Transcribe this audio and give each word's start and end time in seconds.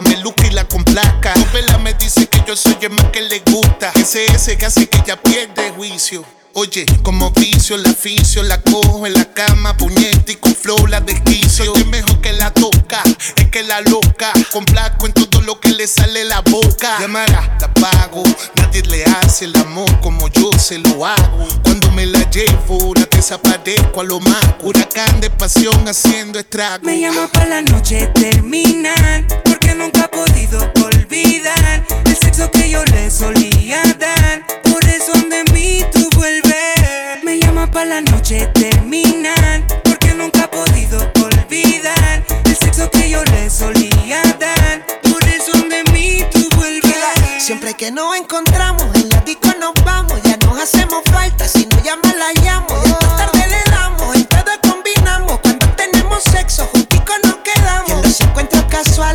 me 0.00 0.16
luca 0.18 0.46
y 0.46 0.50
la 0.50 0.68
complaca. 0.68 1.34
Novela 1.34 1.78
me 1.78 1.94
dice 1.94 2.28
que 2.28 2.44
yo 2.46 2.54
soy 2.54 2.76
el 2.82 2.90
más 2.90 3.06
que 3.06 3.22
le 3.22 3.40
gusta. 3.40 3.90
Ese 3.96 4.26
ese 4.26 4.56
que 4.56 4.66
hace 4.66 4.88
que 4.88 4.98
ella 4.98 5.20
pierde 5.20 5.72
juicio. 5.72 6.24
Oye, 6.54 6.84
como 7.04 7.30
vicio, 7.30 7.76
la 7.76 7.90
aficio, 7.90 8.42
la 8.42 8.60
cojo 8.60 9.06
en 9.06 9.14
la 9.14 9.24
cama, 9.32 9.76
puñete 9.76 10.32
y 10.32 10.36
con 10.36 10.54
flow 10.54 10.86
la 10.88 11.00
desquicio. 11.00 11.64
Soy 11.64 11.84
mejor 11.84 12.20
que 12.20 12.32
la 12.32 12.52
toca, 12.52 13.02
es 13.36 13.48
que 13.50 13.62
la 13.62 13.80
loca, 13.82 14.32
con 14.52 14.64
blanco 14.64 15.06
en 15.06 15.12
todo 15.12 15.42
lo 15.42 15.60
que 15.60 15.70
le 15.70 15.86
sale 15.86 16.24
la 16.24 16.40
boca. 16.40 16.98
Llamará, 16.98 17.56
la 17.60 17.74
pago, 17.74 18.24
nadie 18.56 18.82
le 18.82 19.04
hace 19.04 19.44
el 19.44 19.56
amor 19.56 20.00
como 20.00 20.28
yo 20.28 20.50
se 20.58 20.78
lo 20.78 21.06
hago. 21.06 21.46
Cuando 21.62 21.90
me 21.92 22.06
la 22.06 22.28
llevo, 22.30 22.94
la 22.94 23.06
desaparezco 23.30 24.00
a 24.00 24.04
lo 24.04 24.18
más. 24.18 24.44
Huracán 24.60 25.20
de 25.20 25.30
pasión 25.30 25.86
haciendo 25.86 26.40
estrago. 26.40 26.84
Me 26.84 26.98
llama 26.98 27.28
para 27.32 27.46
la 27.46 27.62
noche 27.62 28.08
terminar. 28.08 29.24
Porque 29.44 29.72
nunca 29.72 30.06
he 30.06 30.08
podido 30.08 30.58
olvidar 30.84 31.86
el 32.06 32.16
sexo 32.16 32.50
que 32.50 32.68
yo 32.70 32.84
le 32.86 33.08
solía 33.08 33.82
dar. 34.00 34.44
Por 34.64 34.84
eso 34.84 35.12
de 35.12 35.44
mí 35.52 35.84
tú 35.92 36.08
vuelves. 36.16 37.22
Me 37.22 37.38
llama 37.38 37.70
para 37.70 37.86
la 37.86 38.00
noche 38.00 38.48
terminar. 38.54 39.64
Porque 39.84 40.12
nunca 40.12 40.40
he 40.44 40.48
podido 40.48 40.98
olvidar 41.22 42.24
el 42.44 42.56
sexo 42.56 42.90
que 42.90 43.10
yo 43.10 43.24
le 43.26 43.48
solía 43.48 44.22
dar. 44.40 44.84
Por 45.04 45.22
eso 45.28 45.52
de 45.52 45.84
mí 45.92 46.24
tú 46.32 46.48
vuelves. 46.56 46.90
Siempre 47.38 47.74
que 47.74 47.92
nos 47.92 48.16
encontramos 48.16 48.92
en 48.96 49.08
la 49.08 49.20
disco 49.20 49.50
nos 49.60 49.72
vamos, 49.84 50.20
ya 50.24 50.36
nos 50.38 50.60
hacemos 50.60 51.04
falta. 51.12 51.46
Si 51.46 51.66
no 51.66 51.80
llama 51.84 52.12
la 52.18 52.32
llamo, 52.42 52.66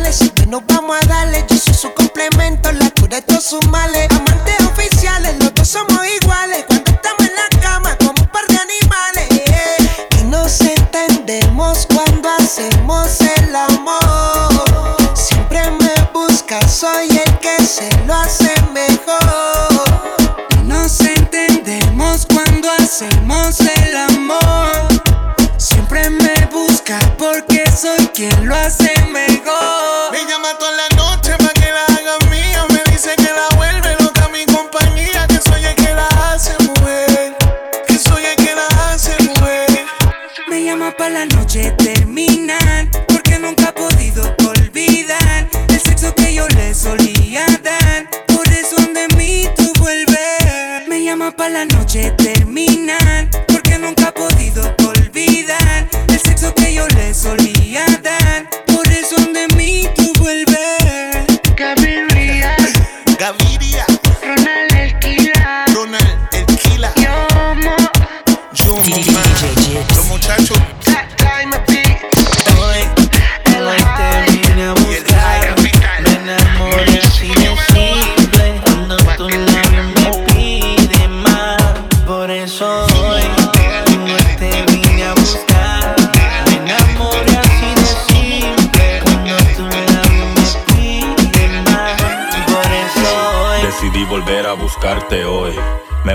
casuales, 0.06 0.16
siempre 0.16 0.46
nos 0.46 0.64
vamos 0.66 0.96
a 1.00 1.06
darle. 1.06 1.44
Yo 1.48 1.56
soy 1.56 1.74
su 1.74 1.94
complemento, 1.94 2.70
la 2.72 2.90
cura 2.90 3.16
de 3.16 3.22
todos 3.22 3.44
sus 3.44 3.66
males. 3.68 4.08
Amantes 4.10 4.60
oficiales, 4.60 5.36
los 5.38 5.54
dos 5.54 5.68
somos 5.68 6.00
iguales. 6.20 6.64
Cuando 6.66 6.90
estamos 6.90 7.20
en 7.20 7.34
la 7.34 7.60
cama, 7.60 7.96
como 7.98 8.22
un 8.22 8.28
par 8.28 8.46
de 8.48 8.56
animales. 8.56 9.28
Y 10.20 10.24
nos 10.24 10.60
entendemos 10.60 11.86
cuando 11.86 12.28
hacemos 12.38 13.20
el 13.20 13.54
amor. 13.54 14.96
Siempre 15.14 15.70
me 15.70 15.94
busca, 16.12 16.66
soy 16.68 17.08
el 17.10 17.38
que 17.38 17.64
se 17.64 17.88
lo 18.06 18.14
hace 18.14 18.52
mejor. 18.72 19.84
Nos 20.64 21.00
entendemos 21.00 22.26
cuando 22.26 22.70
hacemos 22.78 23.60
el 23.60 23.96
amor. 23.96 24.88
Siempre 25.56 26.10
me 26.10 26.46
busca 26.52 26.98
porque 27.18 27.64
soy 27.70 28.06
quien 28.08 28.48
lo 28.48 28.54
hace 28.54 28.92
mejor. 28.98 29.15
Me 51.56 51.62
llama 51.62 51.64
para 51.64 51.64
la 51.64 51.64
noche 51.78 52.10
terminar. 52.18 53.30
Porque 53.48 53.78
nunca 53.78 54.08
he 54.08 54.12
podido 54.12 54.74
olvidar 54.86 55.88
el 56.08 56.18
sexo 56.20 56.54
que 56.54 56.74
yo 56.74 56.86
le 56.88 57.14
solía 57.14 57.85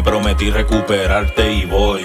Me 0.02 0.06
prometí 0.06 0.50
recuperarte 0.50 1.54
y 1.54 1.66
voy. 1.66 2.04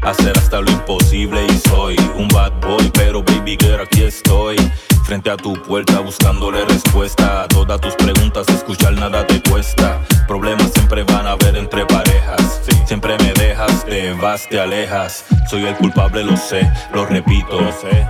a 0.00 0.08
Hacer 0.08 0.38
hasta 0.38 0.58
lo 0.62 0.70
imposible 0.70 1.44
y 1.44 1.68
soy 1.68 1.94
un 2.14 2.28
bad 2.28 2.50
boy, 2.62 2.90
pero 2.94 3.22
baby 3.22 3.58
girl 3.60 3.82
aquí 3.82 4.04
estoy. 4.04 4.56
Frente 5.04 5.28
a 5.28 5.36
tu 5.36 5.52
puerta 5.52 6.00
buscándole 6.00 6.64
respuesta 6.64 7.42
a 7.42 7.48
todas 7.48 7.78
tus 7.82 7.94
preguntas, 7.96 8.48
escuchar 8.48 8.94
nada 8.94 9.26
te 9.26 9.42
cuesta. 9.42 10.00
Problemas 10.26 10.72
siempre 10.72 11.02
van 11.02 11.26
a 11.26 11.32
haber 11.32 11.58
entre 11.58 11.84
parejas. 11.84 12.62
Siempre 12.86 13.18
me 13.18 13.34
dejas, 13.34 13.84
te 13.84 14.14
vas, 14.14 14.48
te 14.48 14.58
alejas. 14.58 15.26
Soy 15.50 15.66
el 15.66 15.74
culpable, 15.76 16.24
lo 16.24 16.38
sé, 16.38 16.66
lo 16.94 17.04
repito. 17.04 17.58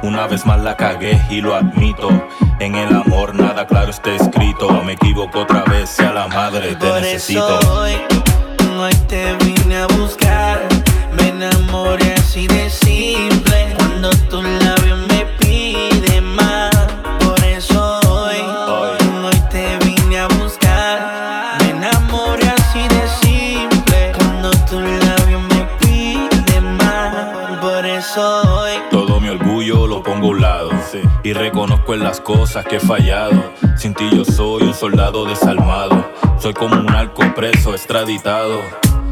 Una 0.05 0.29
vez 0.29 0.47
más 0.47 0.61
la 0.61 0.77
cagué 0.77 1.21
y 1.31 1.41
lo 1.41 1.57
admito. 1.57 2.11
En 2.61 2.77
el 2.77 2.95
amor 2.95 3.35
nada 3.35 3.67
claro 3.67 3.91
está 3.91 4.15
escrito. 4.15 4.71
Me 4.85 4.93
equivoco 4.93 5.41
otra 5.41 5.65
vez, 5.65 5.91
sea 5.91 6.13
la 6.13 6.29
madre, 6.29 6.77
te 6.77 6.87
Por 6.87 7.01
necesito. 7.01 7.59
eso 7.59 7.81
hoy, 7.81 7.93
hoy 8.79 8.95
te 9.09 9.35
vine 9.45 9.77
a 9.77 9.87
buscar. 9.87 10.67
Me 11.13 11.29
enamoré 11.29 12.13
así 12.15 12.47
de 12.47 12.69
simple. 12.71 13.36
Las 32.03 32.21
cosas 32.21 32.65
que 32.65 32.77
he 32.77 32.81
fallado. 32.81 33.53
Sin 33.77 33.95
ti 33.95 34.09
yo 34.13 34.25
soy 34.25 34.65
un 34.65 34.75
soldado 34.75 35.25
desalmado. 35.25 36.11
Soy 36.39 36.55
como 36.55 36.77
un 36.77 36.91
arco 36.91 37.23
preso, 37.35 37.73
extraditado. 37.73 38.61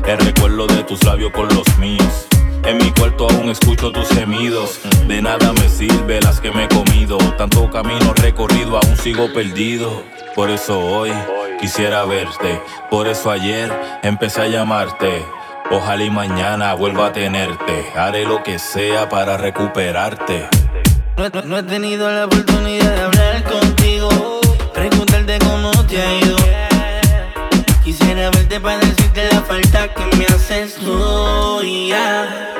El 0.06 0.18
recuerdo 0.18 0.66
de 0.66 0.84
tus 0.84 1.02
labios 1.04 1.32
con 1.32 1.48
los 1.48 1.78
míos. 1.78 2.26
En 2.64 2.78
mi 2.78 2.90
cuarto 2.92 3.28
aún 3.28 3.50
escucho 3.50 3.92
tus 3.92 4.08
gemidos. 4.08 4.80
De 5.06 5.20
nada 5.20 5.52
me 5.52 5.68
sirve 5.68 6.20
las 6.20 6.40
que 6.40 6.50
me 6.50 6.64
he 6.64 6.68
comido. 6.68 7.18
Tanto 7.36 7.70
camino 7.70 8.14
recorrido, 8.14 8.78
aún 8.78 8.96
sigo 8.96 9.32
perdido. 9.32 10.02
Por 10.34 10.50
eso 10.50 10.78
hoy 10.78 11.12
quisiera 11.60 12.04
verte. 12.04 12.60
Por 12.90 13.06
eso 13.06 13.30
ayer 13.30 13.72
empecé 14.02 14.42
a 14.42 14.48
llamarte. 14.48 15.24
Ojalá 15.70 16.04
y 16.04 16.10
mañana 16.10 16.74
vuelva 16.74 17.06
a 17.06 17.12
tenerte. 17.12 17.86
Haré 17.96 18.24
lo 18.24 18.42
que 18.42 18.58
sea 18.58 19.08
para 19.08 19.36
recuperarte. 19.36 20.48
No, 21.16 21.28
no- 21.28 21.42
no 21.42 21.58
he 21.58 21.62
tenido 21.62 22.10
la 22.10 22.24
oportunidad 22.26 22.90
de 22.96 23.02
hablar 23.02 23.44
contigo, 23.44 24.08
preguntarte 24.72 25.38
cómo 25.38 25.70
te 25.86 26.02
ha 26.02 26.14
ido. 26.16 26.36
Quisiera 27.84 28.30
verte 28.30 28.60
para 28.60 28.78
decirte 28.78 29.28
la 29.32 29.40
falta 29.42 29.88
que 29.94 30.16
me 30.16 30.26
haces 30.26 30.74
tú 30.76 31.60
y 31.62 31.88
ya. 31.90 32.50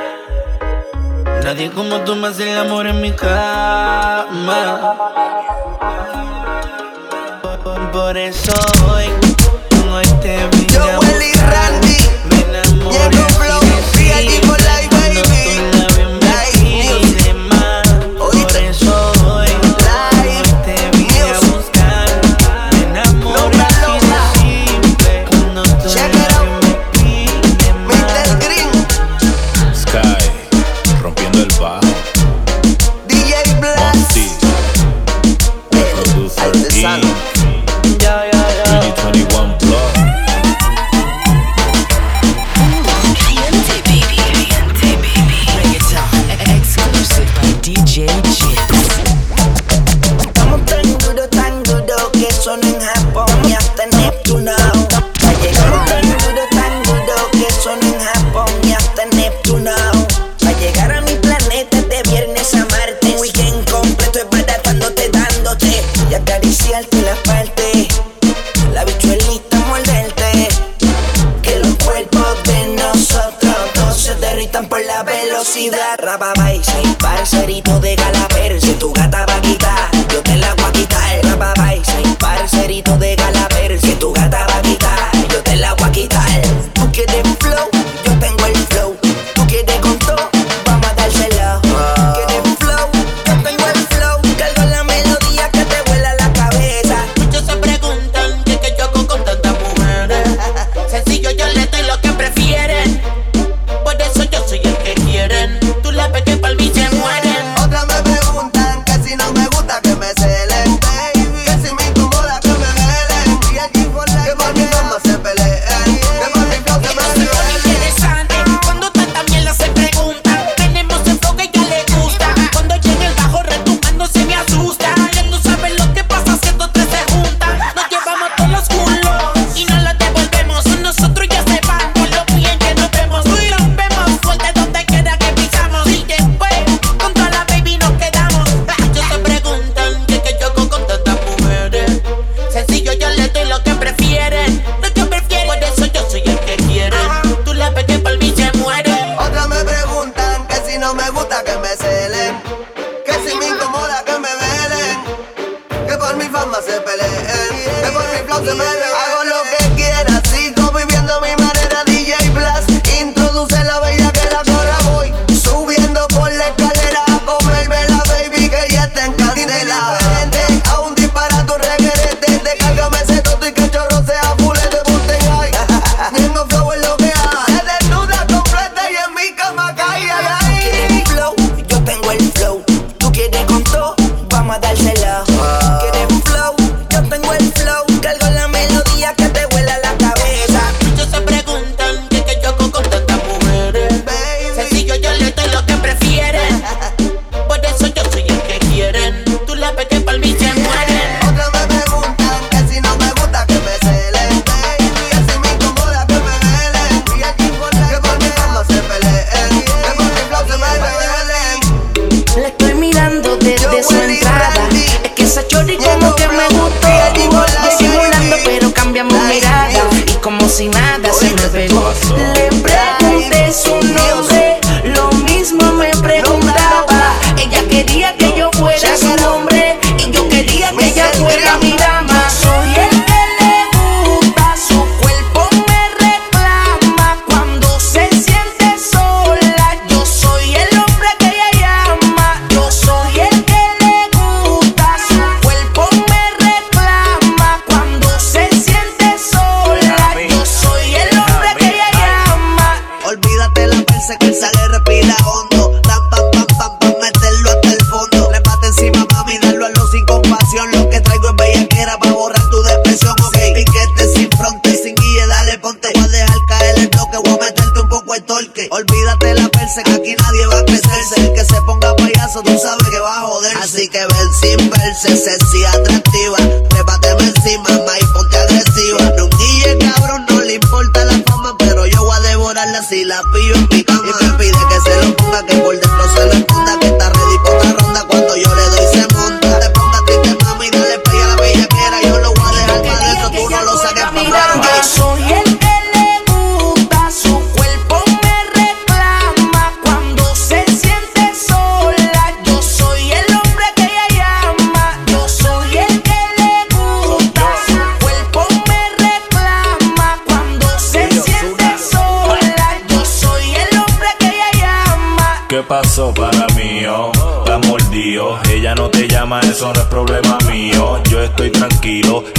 Nadie 1.43 1.71
como 1.71 2.01
tú 2.01 2.15
me 2.17 2.29
hace 2.29 2.53
el 2.53 2.59
amor 2.59 2.87
en 2.87 3.01
mi 3.01 3.11
cama. 3.13 4.95
Por, 7.93 8.17
eso 8.17 8.53
hoy, 8.93 9.07
hoy 9.93 10.05
te 10.21 10.37
vine 10.57 10.77
a 10.79 10.97
buscar. 10.99 11.64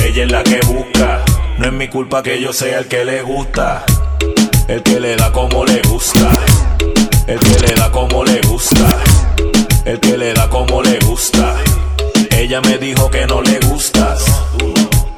ella 0.03 0.23
es 0.23 0.31
la 0.31 0.43
que 0.43 0.59
busca. 0.65 1.23
No 1.57 1.67
es 1.67 1.73
mi 1.73 1.87
culpa 1.87 2.21
que 2.21 2.39
yo 2.39 2.53
sea 2.53 2.79
el 2.79 2.87
que 2.87 3.03
le 3.05 3.21
gusta, 3.21 3.83
el 4.67 4.83
que 4.83 4.99
le 4.99 5.15
da 5.15 5.31
como 5.31 5.65
le 5.65 5.81
gusta, 5.81 6.29
el 7.27 7.39
que 7.39 7.59
le 7.59 7.73
da 7.75 7.91
como 7.91 8.23
le 8.23 8.41
gusta, 8.41 8.87
el 9.85 9.99
que 9.99 10.17
le 10.17 10.33
da 10.33 10.49
como 10.49 10.81
le 10.81 10.99
gusta. 10.99 11.55
Ella 12.31 12.61
me 12.61 12.77
dijo 12.77 13.09
que 13.09 13.25
no 13.25 13.41
le 13.41 13.59
gustas, 13.59 14.23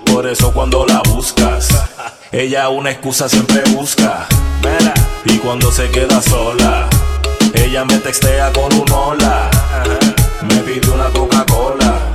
por 0.06 0.28
eso 0.28 0.54
cuando 0.54 0.86
la 0.86 1.02
buscas, 1.10 1.70
ella 2.32 2.70
una 2.70 2.92
excusa 2.92 3.28
siempre 3.28 3.62
busca. 3.72 4.28
Y 5.26 5.38
cuando 5.40 5.72
se 5.72 5.90
queda 5.90 6.22
sola, 6.22 6.88
ella 7.54 7.84
me 7.86 7.98
textea 7.98 8.52
con 8.54 8.74
un 8.74 8.90
hola, 8.92 9.50
me 10.48 10.56
pide 10.58 10.90
una 10.90 11.06
Coca-Cola. 11.06 12.07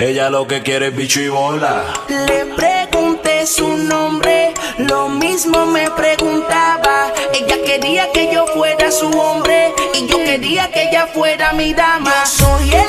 Ella 0.00 0.30
lo 0.30 0.46
que 0.46 0.62
quiere 0.62 0.88
es 0.88 0.96
bicho 0.96 1.20
y 1.20 1.28
bola. 1.28 1.82
Le 2.08 2.46
pregunté 2.54 3.44
su 3.46 3.76
nombre, 3.76 4.54
lo 4.78 5.08
mismo 5.08 5.66
me 5.66 5.90
preguntaba. 5.90 7.12
Ella 7.34 7.56
quería 7.64 8.12
que 8.12 8.32
yo 8.32 8.46
fuera 8.46 8.92
su 8.92 9.08
hombre 9.08 9.74
y 9.94 10.06
yo 10.06 10.18
quería 10.18 10.70
que 10.70 10.88
ella 10.88 11.08
fuera 11.08 11.52
mi 11.52 11.74
dama. 11.74 12.24
Soy 12.26 12.74
el 12.74 12.87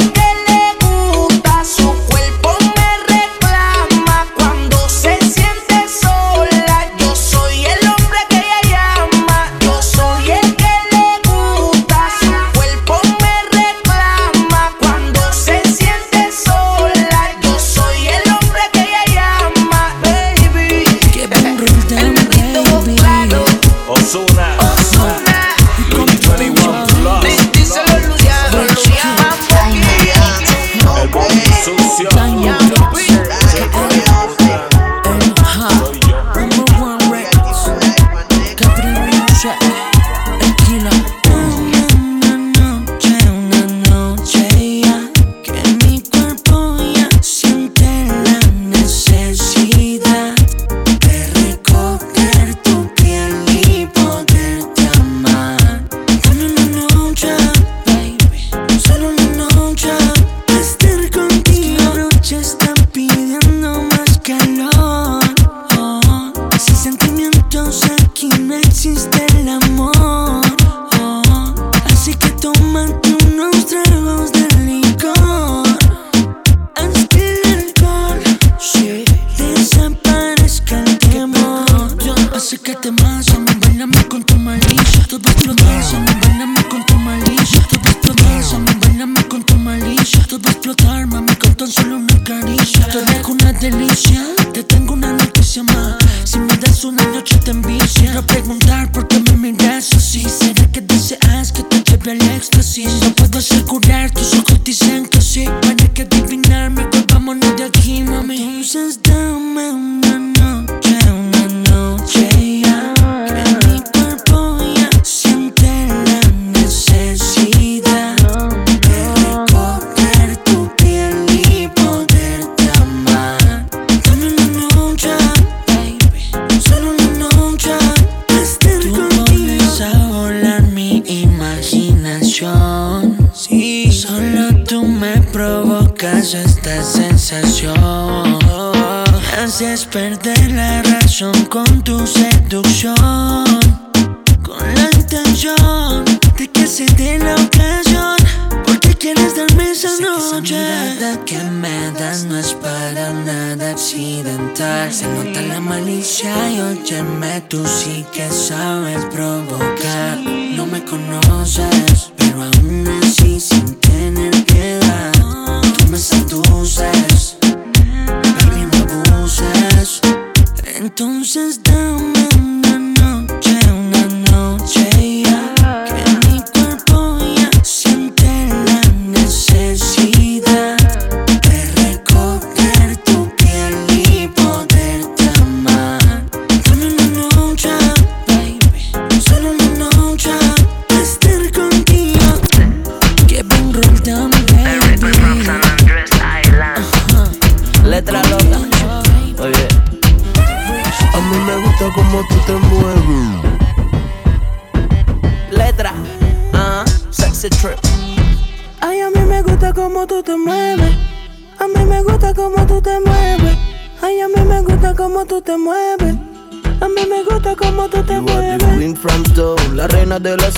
No 160.91 161.28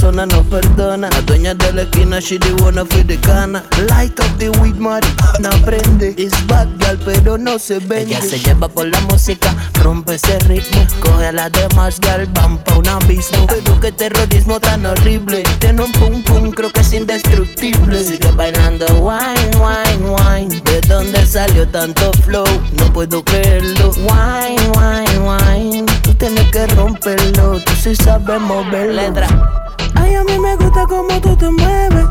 zona 0.02 0.26
no 0.26 0.44
perdona. 0.44 1.10
La 1.10 1.22
dueña 1.22 1.54
de 1.54 1.72
la 1.74 1.84
esquina, 1.84 2.20
she 2.20 2.40
the 2.40 2.52
one 2.64 2.80
of 2.80 2.90
the 2.90 3.18
cana. 3.22 3.64
Light 3.88 4.20
up 4.20 4.38
the 4.40 4.50
weed, 4.60 4.76
marihuana 4.76 5.52
prende. 5.64 6.16
It's 6.18 6.36
bad 6.48 6.68
girl, 6.80 6.98
pero 7.06 7.38
no 7.38 7.60
se 7.60 7.78
vende. 7.80 8.16
Ella 8.16 8.22
se 8.22 8.40
lleva 8.40 8.68
por 8.68 8.88
la 8.88 9.00
música, 9.02 9.54
rompe 9.84 10.16
ese 10.16 10.40
ritmo. 10.40 10.86
Coge 11.02 11.28
a 11.28 11.32
las 11.32 11.52
demás 11.52 12.00
girl, 12.02 12.26
van 12.34 12.58
pa' 12.64 12.78
un 12.78 12.88
abismo. 12.88 13.46
Pero 13.48 13.80
qué 13.80 13.92
terrorismo 13.92 14.60
tan 14.60 14.86
horrible. 14.86 15.44
Tiene 15.60 15.84
un 15.84 15.92
pum 15.94 16.24
pum, 16.24 16.52
creo 16.52 16.72
que 16.72 16.82
es 16.82 16.94
indestructible. 16.94 18.04
Sigue 18.04 18.32
bailando 18.32 18.86
wine, 18.96 19.52
wine, 19.62 20.04
wine. 20.10 20.62
¿De 20.66 20.82
dónde 20.82 21.26
salió 21.28 21.68
tanto 21.68 22.12
flow? 22.26 22.48
No 22.80 22.92
puedo 22.92 23.24
creerlo. 23.24 23.92
Wine, 23.92 24.72
wine, 24.76 25.20
wine. 25.20 25.86
Tú 26.02 26.14
tienes 26.16 26.50
que 26.52 26.66
romperlo, 26.68 27.60
tú 27.60 27.74
sí 27.80 27.96
sabes 27.96 28.42
moverlo. 28.42 28.92
Letra. 28.92 29.61
Ay, 30.02 30.16
a 30.16 30.24
mí 30.24 30.40
me 30.40 30.56
gusta 30.56 30.86
como 30.88 31.22
tú 31.22 31.36
te 31.36 31.50
mueves. 31.50 32.06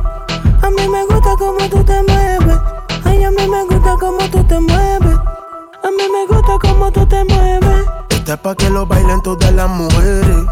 A 0.63 0.71
mí 0.71 0.89
me 0.89 1.05
gusta 1.07 1.37
como 1.37 1.69
tú 1.69 1.83
te 1.85 2.03
mueves. 2.03 2.59
Ay, 3.05 3.25
a 3.25 3.31
mí 3.31 3.49
me 3.49 3.65
gusta 3.65 3.97
como 3.99 4.19
tú 4.31 4.45
te 4.45 4.61
mueves. 4.61 5.17
A 5.83 5.91
mí 5.91 6.05
me 6.15 6.27
gusta 6.29 6.59
como 6.61 6.93
tú 6.93 7.07
te 7.07 7.25
mueves. 7.25 7.87
Esta 8.11 8.35
es 8.35 8.39
pa' 8.41 8.55
que 8.55 8.71
lo 8.71 8.87
bailen 8.87 9.21
todas 9.23 9.53
las 9.53 9.69
mujeres. 9.69 10.47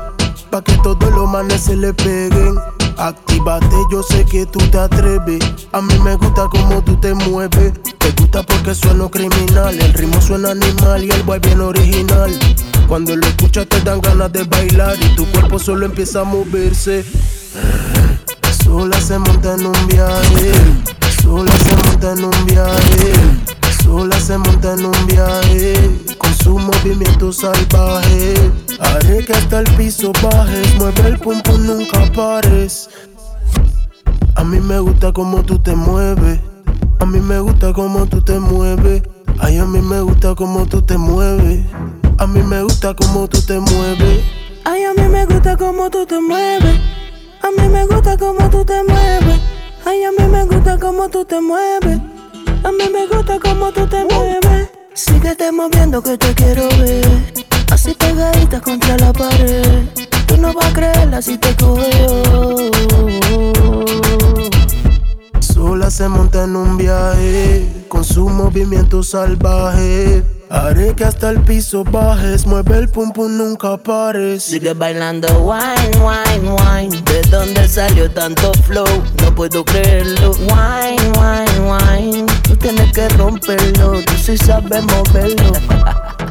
Pa' 0.51 0.63
que 0.63 0.73
todos 0.79 1.11
los 1.15 1.29
manes 1.29 1.63
se 1.63 1.77
le 1.77 1.95
peguen. 1.95 2.78
Actívate, 2.99 3.77
yo 3.93 4.03
sé 4.03 4.25
que 4.25 4.45
tú 4.45 4.59
te 4.71 4.79
atreves. 4.79 5.39
A 5.71 5.81
mí 5.81 5.97
me 6.01 6.17
gusta 6.17 6.49
como 6.49 6.83
tú 6.83 6.97
te 6.97 7.15
mueves. 7.15 7.73
Te 7.97 8.11
gusta 8.11 8.43
porque 8.43 8.75
sueno 8.75 9.09
criminal. 9.09 9.81
El 9.81 9.95
ritmo 9.95 10.21
suena 10.21 10.51
animal 10.51 11.05
y 11.05 11.11
el 11.11 11.23
boy 11.23 11.39
bien 11.39 11.61
original. 11.61 12.37
Cuando 12.89 13.15
lo 13.15 13.25
escuchas 13.25 13.69
te 13.69 13.81
dan 13.83 14.01
ganas 14.01 14.33
de 14.33 14.43
bailar 14.43 14.97
y 15.01 15.15
tu 15.15 15.25
cuerpo 15.27 15.61
solo 15.61 15.87
empieza 15.87 16.23
a 16.23 16.25
moverse. 16.25 17.05
Sola 18.65 19.01
se 19.01 19.17
monta 19.21 19.55
en 19.55 19.67
un 19.67 19.87
viaje. 19.87 20.53
Sola 21.23 21.53
se 21.53 21.77
monta 21.77 22.13
en 22.13 22.25
un 22.25 22.47
viaje. 22.47 23.13
Sola 23.85 24.21
se 24.21 24.39
monta 24.39 24.73
en 24.73 24.87
un 24.87 25.07
viaje. 25.07 25.75
Su 26.49 26.59
movimiento 26.59 27.31
salvaje. 27.31 28.33
Haré 28.81 29.23
que 29.23 29.35
hasta 29.35 29.59
el 29.61 29.71
piso 29.77 30.13
bajes. 30.23 30.75
Mueve 30.77 31.09
el 31.09 31.19
pum 31.19 31.43
pum, 31.43 31.67
nunca 31.67 32.11
pares. 32.17 32.89
A 34.35 34.45
mí 34.45 34.59
me 34.59 34.79
gusta 34.79 35.13
como 35.13 35.43
tú 35.43 35.59
te 35.59 35.77
mueves. 35.77 36.41
A 37.01 37.05
mí 37.05 37.21
me 37.21 37.39
gusta 37.41 37.75
como 37.75 38.07
tú 38.07 38.23
te 38.23 38.39
mueves. 38.39 39.03
Ay, 39.41 39.59
a 39.59 39.67
mí 39.67 39.83
me 39.83 40.01
gusta 40.01 40.35
como 40.35 40.65
tú 40.65 40.81
te 40.81 40.97
mueves. 40.97 41.67
A 42.17 42.27
mí 42.27 42.43
me 42.43 42.63
gusta 42.63 42.95
como 42.95 43.29
tú 43.29 43.43
te 43.43 43.61
mueves. 43.61 44.25
Ay, 44.65 44.85
a 44.85 44.95
mí 44.95 45.07
me 45.07 45.27
gusta 45.27 45.55
como 45.55 45.91
tú 45.91 46.07
te 46.07 46.19
mueves. 46.19 46.81
A 47.43 47.51
mí 47.61 47.69
me 47.69 47.85
gusta 47.85 48.17
como 48.17 48.49
tú 48.49 48.65
te 48.65 48.83
mueves. 48.85 49.41
Ay, 49.85 50.03
a 50.03 50.13
mí 50.13 50.27
me 50.27 50.45
gusta 50.45 50.79
como 50.79 51.11
tú 51.11 51.27
te 51.27 51.43
mueves. 51.43 52.01
A 52.65 52.73
mí 52.73 52.85
me 52.91 53.07
gusta 53.07 53.39
como 53.39 53.71
tú 53.71 53.87
te 53.87 54.03
mueves. 54.05 54.58
Síguete 54.99 55.53
moviendo 55.53 56.03
que 56.03 56.19
te 56.19 56.35
quiero 56.35 56.69
ver. 56.81 57.07
Así 57.71 57.95
pegadita 57.95 58.61
contra 58.61 58.97
la 58.97 59.13
pared. 59.13 59.87
Tú 60.27 60.37
no 60.39 60.53
vas 60.53 60.67
a 60.67 60.73
creerla 60.73 61.23
si 61.23 61.39
te 61.39 61.55
cojo. 61.55 62.69
Sola 65.39 65.89
se 65.89 66.09
monta 66.09 66.43
en 66.43 66.57
un 66.57 66.77
viaje 66.77 67.85
con 67.87 68.03
su 68.03 68.29
movimiento 68.29 69.05
salvaje. 69.05 70.25
Haré 70.51 70.97
que 70.97 71.05
hasta 71.05 71.31
el 71.31 71.43
piso 71.43 71.85
bajes, 71.85 72.45
mueve 72.45 72.79
el 72.79 72.89
pum 72.89 73.13
pum, 73.13 73.39
nunca 73.39 73.77
pares. 73.77 74.43
Sigue 74.43 74.75
bailando 74.75 75.29
wine, 75.45 75.97
wine, 76.01 76.51
wine. 76.51 77.03
¿De 77.03 77.23
dónde 77.31 77.69
salió 77.69 78.11
tanto 78.11 78.53
flow? 78.67 78.89
No 79.23 79.33
puedo 79.33 79.65
creerlo. 79.65 80.33
Wine, 80.33 81.13
wine, 81.21 81.71
wine. 81.71 82.28
Tienes 82.61 82.93
que 82.93 83.09
romperlo, 83.11 83.93
tú 84.05 84.13
sí 84.15 84.37
sabes 84.37 84.85
moverlo. 84.85 85.53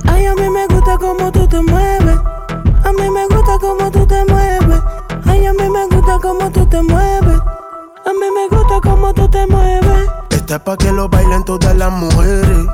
Ay, 0.09 0.25
a 0.25 0.35
mí 0.35 0.49
me 0.49 0.67
gusta 0.67 0.97
como 0.97 1.31
tú 1.31 1.47
te 1.47 1.61
mueves. 1.61 2.17
A 2.83 2.91
mí 2.91 3.09
me 3.09 3.27
gusta 3.27 3.57
como 3.59 3.89
tú 3.91 4.05
te 4.05 4.25
mueves. 4.25 4.81
Ay, 5.25 5.45
a 5.45 5.53
mí 5.53 5.69
me 5.69 5.87
gusta 5.87 6.19
como 6.19 6.51
tú 6.51 6.65
te 6.67 6.81
mueves. 6.81 7.39
A 8.05 8.13
mí 8.13 8.27
me 8.35 8.55
gusta 8.55 8.79
como 8.81 9.13
tú 9.13 9.27
te 9.29 9.47
mueves. 9.47 10.09
Esta 10.29 10.55
es 10.55 10.61
pa' 10.61 10.77
que 10.77 10.91
lo 10.91 11.09
bailen 11.09 11.43
todas 11.43 11.75
las 11.75 11.91
mujeres. 11.91 12.67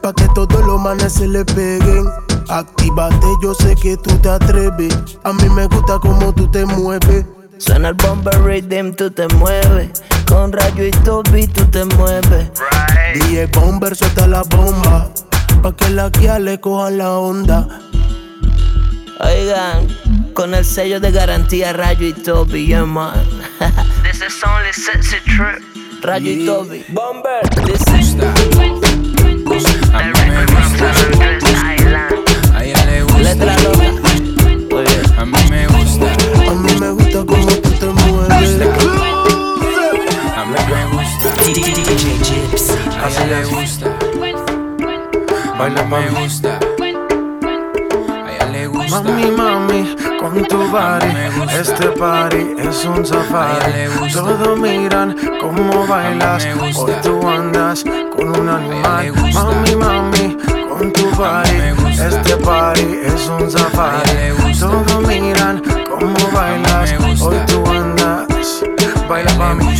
Pa' 0.00 0.12
que 0.12 0.26
todos 0.34 0.64
los 0.66 0.80
manes 0.80 1.12
se 1.12 1.28
le 1.28 1.44
peguen. 1.44 2.08
Actívate, 2.48 3.26
yo 3.42 3.54
sé 3.54 3.74
que 3.76 3.96
tú 3.96 4.16
te 4.18 4.30
atreves. 4.30 4.94
A 5.24 5.32
mí 5.32 5.48
me 5.50 5.66
gusta 5.66 5.98
como 5.98 6.32
tú 6.32 6.50
te 6.50 6.64
mueves. 6.66 7.24
Suena 7.58 7.88
el 7.90 7.94
bomber 7.94 8.34
rhythm, 8.42 8.92
tú 8.92 9.10
te 9.10 9.26
mueves. 9.28 10.02
Con 10.26 10.52
rayo 10.52 10.84
y 10.86 10.90
Toby, 10.90 11.46
tú 11.46 11.64
te 11.66 11.84
mueves. 11.84 12.50
DJ 13.14 13.46
Bomber 13.46 13.94
suelta 13.94 14.26
la 14.26 14.42
bomba. 14.42 15.08
Pa' 15.62 15.74
que 15.74 15.90
la 15.90 16.08
guía 16.10 16.38
le 16.38 16.60
coja 16.60 16.90
la 16.90 17.12
onda. 17.18 17.66
Oigan, 19.20 19.88
con 20.34 20.54
el 20.54 20.64
sello 20.64 21.00
de 21.00 21.12
garantía 21.12 21.72
Rayo 21.72 22.08
y 22.08 22.12
Toby, 22.12 22.66
yeah 22.66 22.84
man. 22.84 23.24
This 24.02 24.20
is 24.20 24.42
only 24.44 24.72
sexy 24.72 25.16
trip. 25.24 25.62
Rayo 26.02 26.30
y 26.30 26.44
Toby. 26.46 26.84
Bomber. 26.88 27.48
This 27.64 27.80
is 27.80 28.16
A 32.54 32.64
ella 32.64 32.84
le 32.86 33.02
gusta. 33.02 33.18
letra 33.18 33.56
loca. 33.60 34.03
Le 43.26 43.44
gusta. 43.44 43.86
Baila 45.58 45.84
me 45.84 46.08
gusta. 46.10 46.58
A 48.24 48.32
ella 48.32 48.46
le 48.50 48.66
gusta. 48.66 49.02
Mami, 49.02 49.30
mami, 49.30 49.96
con 50.20 50.42
tu 50.46 50.58
body, 50.70 51.12
este 51.52 51.88
party 51.98 52.54
es 52.58 52.84
un 52.84 53.04
safari. 53.04 53.88
Todos 54.12 54.58
miran 54.58 55.16
cómo 55.40 55.86
bailas, 55.86 56.46
hoy 56.60 56.92
tú 57.02 57.28
andas 57.28 57.84
con 58.16 58.28
un 58.40 58.48
animal. 58.48 59.12
Mami, 59.34 59.76
mami, 59.76 60.36
con 60.68 60.92
tu 60.92 61.10
body, 61.10 61.74
este 61.92 62.36
party 62.38 63.00
es 63.04 63.28
un 63.28 63.50
safari. 63.50 64.32
Todos 64.58 65.06
miran 65.06 65.62
cómo 65.88 66.16
bailas, 66.32 66.94
hoy 67.20 67.36
tú 67.46 67.64
andas. 67.70 68.62
Baila 69.08 69.30
A 69.50 69.73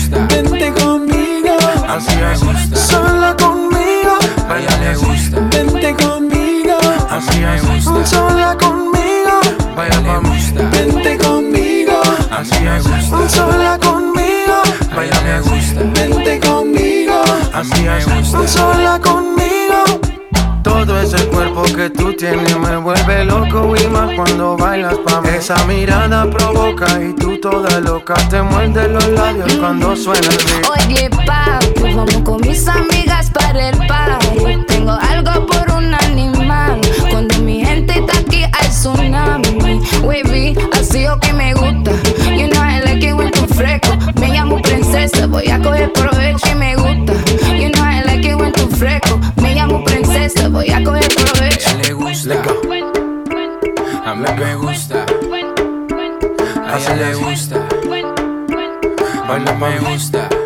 así 1.96 2.16
me 2.16 2.32
es, 2.32 2.40
gusta. 2.44 2.76
sola 2.76 3.36
conmigo, 3.36 4.18
A 4.48 4.58
ella 4.58 4.76
le 4.78 4.94
gusta. 4.96 5.40
Vente 5.50 5.94
conmigo, 5.94 6.78
así 7.10 7.38
me 7.40 7.60
gusta. 7.60 8.06
sola 8.06 8.56
conmigo, 8.58 9.40
baila 9.76 9.96
le 10.00 10.08
pa' 10.08 10.18
gusta. 10.18 10.62
Vente 10.70 11.18
conmigo, 11.18 12.00
así 12.30 12.60
me 12.60 12.80
gusta. 12.80 13.28
sola 13.28 13.78
conmigo, 13.78 14.56
baila 14.94 15.20
me 15.22 15.32
así. 15.32 15.48
gusta. 15.50 15.80
Vente 16.00 16.40
conmigo, 16.40 17.22
así 17.52 17.82
me 17.82 18.04
gusta. 18.04 18.48
sola 18.48 19.00
conmigo. 19.00 19.44
Todo 20.62 21.00
ese 21.00 21.24
cuerpo 21.28 21.62
que 21.62 21.90
tú 21.90 22.12
tienes 22.14 22.56
me 22.58 22.76
vuelve 22.78 23.24
loco 23.24 23.74
y 23.76 23.86
más 23.88 24.10
cuando 24.16 24.56
bailas 24.56 24.96
pa' 25.06 25.20
mí. 25.20 25.28
Esa 25.28 25.56
mirada 25.66 26.28
provoca 26.28 26.86
y 27.00 27.12
tú 27.14 27.38
toda 27.40 27.78
loca 27.80 28.14
te 28.28 28.42
muerde 28.42 28.88
los 28.88 29.06
labios 29.08 29.52
cuando 29.54 29.94
suena 29.94 30.26
el 30.26 30.36
beat. 30.36 30.68
Oye, 30.70 31.10
papi, 31.10 31.63
vamos 31.94 32.20
con 32.24 32.40
mis 32.40 32.66
amigas 32.68 33.30
para 33.30 33.68
el 33.68 33.76
party. 33.86 34.64
Tengo 34.66 34.92
algo 34.92 35.46
por 35.46 35.70
un 35.76 35.94
animal. 35.94 36.80
Cuando 37.10 37.38
mi 37.40 37.64
gente 37.64 37.98
está 37.98 38.18
aquí, 38.18 38.44
hay 38.44 38.68
tsunami. 38.68 39.80
Wavy, 40.02 40.56
así 40.72 41.06
o 41.06 41.18
que 41.20 41.32
me 41.32 41.54
gusta. 41.54 41.92
You 42.36 42.48
know 42.48 42.62
I 42.62 42.80
like 42.84 43.06
it 43.06 43.14
when 43.14 43.30
tú 43.30 43.46
fresco. 43.54 43.96
Me 44.20 44.28
llamo 44.28 44.60
princesa, 44.60 45.26
voy 45.26 45.48
a 45.48 45.60
coger 45.60 45.92
provecho 45.92 46.46
y 46.50 46.54
me 46.54 46.76
gusta. 46.76 47.12
You 47.56 47.70
know 47.70 47.84
I 47.84 48.02
like 48.04 48.28
it 48.28 48.36
when 48.36 48.52
tú 48.52 48.68
fresco. 48.68 49.20
Me 49.40 49.54
llamo 49.54 49.84
princesa, 49.84 50.48
voy 50.48 50.70
a 50.70 50.82
coger 50.82 51.04
A 51.04 51.08
provecho. 51.08 51.70
ella 51.70 51.82
le 51.82 51.92
gusta. 51.92 52.34
A 54.06 54.14
mí 54.14 54.26
me 54.38 54.54
gusta. 54.56 55.06
A 56.66 56.78
ella 56.78 56.94
le 56.96 57.14
gusta. 57.14 57.56
A 59.28 59.38
mí 59.38 59.50
me 59.60 59.78
gusta. 59.78 60.43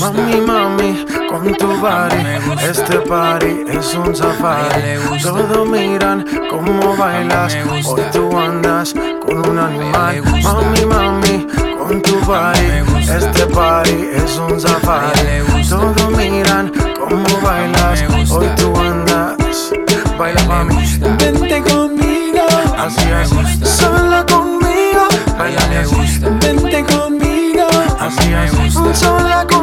Mami, 0.00 0.40
mami, 0.40 1.06
con 1.28 1.54
tu 1.54 1.66
body, 1.66 2.22
este 2.68 2.98
party 3.00 3.64
es 3.68 3.94
un 3.94 4.14
safari. 4.14 4.98
Todos 5.22 5.68
miran 5.68 6.24
cómo 6.50 6.96
bailas, 6.96 7.56
hoy 7.86 8.02
tú 8.12 8.36
andas 8.38 8.94
con 9.24 9.48
un 9.48 9.58
animal. 9.58 10.22
Mami, 10.42 10.86
mami, 10.86 11.46
con 11.78 12.02
tu 12.02 12.18
body, 12.20 12.82
este 13.08 13.46
party 13.46 14.08
es 14.14 14.36
un 14.38 14.60
safari. 14.60 15.42
Todos 15.68 16.10
miran 16.16 16.72
cómo 16.98 17.40
bailas, 17.42 18.04
hoy 18.30 18.48
tú 18.56 18.72
andas. 18.78 19.74
Baila 20.18 20.64
gusta. 20.70 21.16
vente 21.18 21.60
conmigo, 21.62 22.46
así 22.78 23.04
es, 23.10 23.68
sola 23.68 24.24
conmigo, 24.26 25.08
baila. 25.36 25.60
Vente 26.40 26.84
conmigo, 26.84 27.66
así 27.98 28.32
es, 28.32 28.72
sola 28.98 29.44
conmigo, 29.48 29.53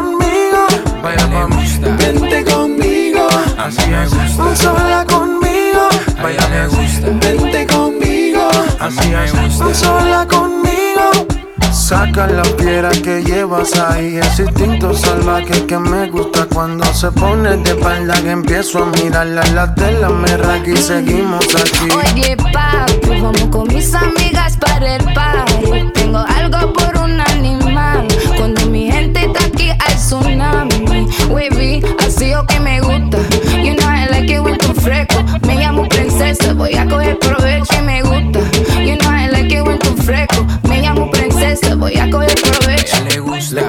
baila 1.16 1.28
le 1.28 1.36
pa' 1.36 1.48
mí. 1.48 1.56
gusta. 1.56 1.88
Vente 1.98 2.44
conmigo, 2.52 3.28
así 3.58 3.88
me 3.90 4.08
gusta. 4.08 4.56
sola 4.56 5.06
conmigo, 5.06 5.90
A 6.18 6.24
baila 6.24 6.46
ella 6.46 6.50
le 6.50 6.60
así. 6.60 6.76
gusta. 6.76 7.08
Vente 7.28 7.68
conmigo, 7.68 8.50
así 8.80 9.10
me 9.10 9.32
gusta. 9.32 9.74
sola 9.76 10.28
conmigo. 10.28 11.28
Saca 11.72 12.28
la 12.28 12.44
piedra 12.44 12.90
que 12.92 13.22
llevas 13.24 13.78
ahí, 13.78 14.18
ese 14.18 14.44
instinto 14.44 14.94
salvaje 14.94 15.66
que 15.66 15.78
me 15.78 16.08
gusta 16.10 16.46
cuando 16.54 16.86
se 16.94 17.12
pone 17.12 17.58
de 17.58 17.72
espalda 17.72 18.14
que 18.22 18.32
empiezo 18.32 18.84
a 18.84 18.86
mirarla 18.88 19.44
la 19.54 19.74
tela 19.76 20.10
me 20.10 20.38
raca 20.38 20.70
y 20.70 20.78
seguimos 20.78 21.46
aquí. 21.56 21.90
Oye, 22.14 22.38
papi, 22.38 23.20
vamos 23.22 23.46
con 23.52 23.68
mis 23.68 23.94
amigas 23.94 24.56
para 24.58 24.96
el 24.96 25.04
party. 25.14 25.92
Tengo 25.94 26.20
algo 26.20 26.74
por 26.74 26.98
un 27.04 27.20
animal. 27.20 28.08
Cuando 28.38 28.66
mi 28.68 28.90
gente 28.92 29.26
está 29.26 29.46
aquí, 29.46 29.70
hay 29.72 29.96
tsunami. 29.96 30.81
Wavy, 31.30 31.82
así 32.06 32.34
o 32.34 32.46
que 32.46 32.60
me 32.60 32.80
gusta. 32.82 33.18
You 33.64 33.76
know 33.76 33.88
I 33.90 34.08
like 34.10 34.32
it 34.34 34.42
when 34.42 34.58
tú 34.58 34.74
fresco. 34.74 35.24
Me 35.48 35.56
llamo 35.56 35.88
princesa, 35.88 36.54
voy 36.54 36.74
a 36.76 36.86
coger 36.88 37.18
provecho 37.20 37.74
y 37.80 37.82
me 37.84 38.02
gusta. 38.02 38.40
You 38.82 38.98
know 38.98 39.12
I 39.12 39.28
like 39.30 39.54
it 39.54 39.64
when 39.66 39.80
tú 39.80 39.96
fresco. 40.04 40.46
Me 40.68 40.82
llamo 40.82 41.10
princesa, 41.12 41.76
voy 41.76 41.98
a 41.98 42.10
coger 42.10 42.32
A 42.32 42.36
provecho. 42.52 42.96
ella 42.98 43.10
le 43.10 43.20
gusta. 43.20 43.62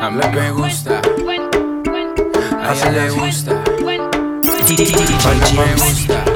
A 0.00 0.10
mí 0.10 0.20
me 0.34 0.50
gusta. 0.52 1.00
A 2.62 2.72
ella 2.74 2.90
le 2.90 3.10
gusta. 3.10 3.52
A 3.52 3.64
mí 4.68 5.56
me 5.56 5.74
gusta. 5.74 6.29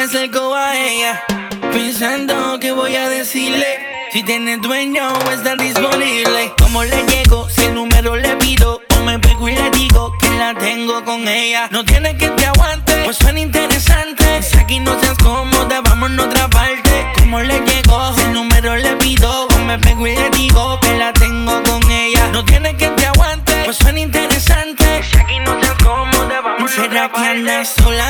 Me 0.00 0.06
acerco 0.06 0.54
a 0.54 0.74
ella. 0.78 1.22
Pensando 1.72 2.58
que 2.58 2.72
voy 2.72 2.96
a 2.96 3.10
decirle. 3.10 3.66
Si 4.10 4.22
tiene 4.22 4.56
dueño 4.56 5.06
o 5.12 5.30
está 5.30 5.56
disponible. 5.56 6.54
¿Cómo 6.56 6.82
le 6.84 7.02
llego? 7.02 7.46
Si 7.50 7.64
el 7.66 7.74
número 7.74 8.16
le 8.16 8.34
pido. 8.36 8.80
O 8.96 9.04
me 9.04 9.18
pego 9.18 9.50
y 9.50 9.54
le 9.54 9.70
digo 9.72 10.10
que 10.18 10.30
la 10.38 10.54
tengo 10.54 11.04
con 11.04 11.28
ella. 11.28 11.68
No 11.70 11.84
tiene 11.84 12.16
que 12.16 12.28
te 12.30 12.46
aguante. 12.46 12.94
Pues 13.04 13.18
suena 13.18 13.40
interesante. 13.40 14.42
Si 14.42 14.56
aquí 14.56 14.80
no 14.80 14.98
seas 15.00 15.18
cómoda, 15.18 15.82
vamos 15.82 16.10
a 16.18 16.22
otra 16.22 16.48
parte. 16.48 17.06
¿Cómo 17.18 17.40
le 17.40 17.60
llego? 17.60 18.14
Si 18.14 18.22
el 18.22 18.32
número 18.32 18.76
le 18.76 18.96
pido. 18.96 19.48
O 19.48 19.58
me 19.66 19.78
pego 19.78 20.06
y 20.06 20.16
le 20.16 20.30
digo 20.30 20.80
que 20.80 20.96
la 20.96 21.12
tengo 21.12 21.62
con 21.62 21.90
ella. 21.90 22.26
No 22.32 22.42
tiene 22.46 22.74
que 22.74 22.88
te 22.88 23.06
aguante. 23.06 23.52
Pues 23.66 23.76
suena 23.76 24.00
interesante. 24.00 25.02
Si 25.02 25.18
aquí 25.18 25.38
no 25.44 25.60
seas 25.60 25.76
cómoda, 25.84 26.40
vamos 26.40 26.72
a 26.72 26.74
¿Será 26.74 26.86
otra 26.86 27.08
que 27.08 27.14
parte. 27.14 27.28
andas 27.28 27.68
sola? 27.68 28.09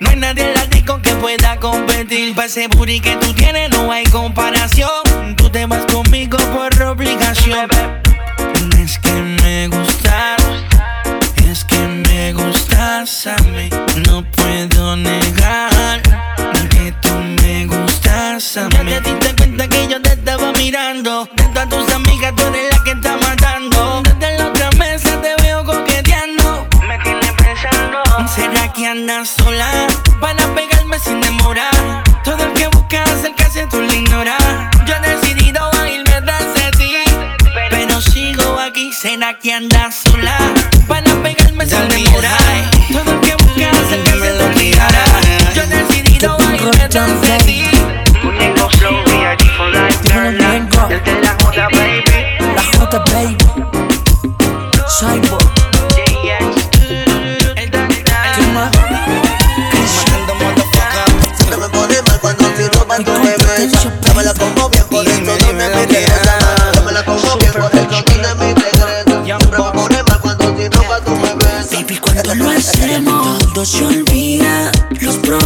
No 0.00 0.10
hay 0.10 0.16
nadie 0.16 0.48
en 0.48 0.54
la 0.54 0.66
disco 0.66 1.00
que 1.00 1.14
pueda 1.14 1.60
competir. 1.60 2.34
Pa' 2.34 2.46
ese 2.46 2.66
booty 2.66 2.98
que 3.00 3.16
tú 3.16 3.32
tienes, 3.34 3.70
no 3.70 3.90
hay 3.92 4.04
comparación. 4.04 5.36
Tú 5.36 5.48
te 5.48 5.66
vas 5.66 5.86
conmigo 5.86 6.38
por 6.52 6.82
obligación. 6.82 7.68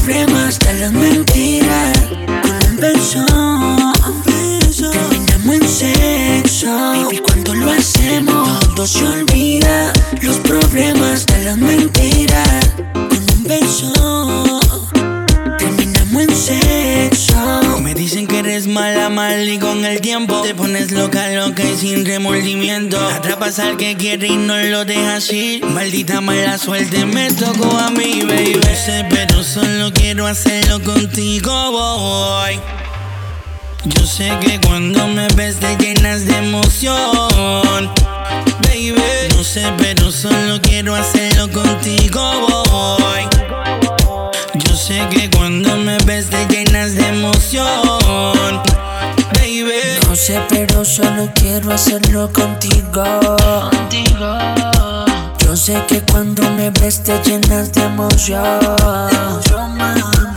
Problemas 0.08 0.58
de 0.60 0.72
las 0.72 0.90
mentiras. 0.90 1.57
Que 23.76 23.96
quiere 23.96 24.28
y 24.28 24.36
no 24.36 24.56
lo 24.56 24.84
dejas 24.84 25.32
ir. 25.32 25.64
Maldita 25.64 26.20
mala 26.20 26.56
suerte 26.58 27.04
me 27.04 27.28
tocó 27.32 27.76
a 27.76 27.90
mí, 27.90 28.22
baby. 28.22 28.54
No 28.54 28.74
sé, 28.74 29.04
pero 29.10 29.42
solo 29.42 29.92
quiero 29.92 30.26
hacerlo 30.26 30.80
contigo, 30.82 31.72
boy. 31.72 32.60
Yo 33.84 34.06
sé 34.06 34.30
que 34.40 34.60
cuando 34.60 35.08
me 35.08 35.26
ves 35.34 35.56
te 35.56 35.76
llenas 35.76 36.24
de 36.26 36.36
emoción, 36.36 37.90
baby. 38.62 38.94
No 39.36 39.42
sé, 39.42 39.64
pero 39.78 40.12
solo 40.12 40.60
quiero 40.62 40.94
hacerlo 40.94 41.50
contigo, 41.50 42.20
boy. 42.70 43.22
Yo 44.54 44.76
sé 44.76 45.04
que 45.10 45.28
cuando 45.30 45.76
me 45.78 45.98
ves 46.04 46.30
te 46.30 46.46
llenas 46.46 46.94
de 46.94 47.08
emoción, 47.08 47.97
sé, 50.18 50.42
pero 50.48 50.84
solo 50.84 51.30
quiero 51.34 51.72
hacerlo 51.72 52.30
contigo. 52.32 53.04
Contigo. 53.70 54.38
Yo 55.44 55.56
sé 55.56 55.80
que 55.86 56.02
cuando 56.02 56.42
me 56.50 56.70
ves 56.70 57.02
te 57.04 57.22
llenas 57.22 57.72
de 57.72 57.84
emoción. 57.84 58.58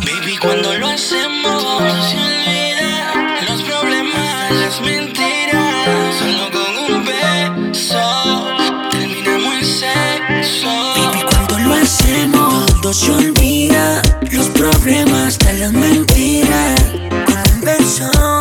Baby, 0.06 0.38
cuando 0.40 0.78
lo 0.78 0.88
hacemos, 0.88 1.64
se 2.10 2.18
olvida 2.30 3.12
los 3.50 3.62
problemas, 3.64 4.52
las 4.52 4.82
mentiras. 4.82 6.16
Solo 6.20 6.52
con 6.52 6.96
un 6.96 7.04
beso 7.04 8.48
terminamos 8.92 9.56
en 9.56 9.66
sexo. 9.66 10.72
Baby, 10.96 11.24
cuando 11.28 11.58
lo 11.60 11.74
hacemos, 11.74 12.66
todo 12.82 12.94
se 12.94 13.12
olvida. 13.12 14.02
Los 14.32 14.48
problemas 14.50 15.40
de 15.40 15.54
las 15.54 15.74
mentiras. 15.74 16.82
Con 17.10 17.56
un 17.56 17.62
beso, 17.62 18.41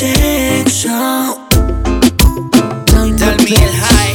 sexo. 0.00 0.88
Tell 2.86 3.36
me 3.44 3.54
el 3.66 3.74
high, 3.82 4.09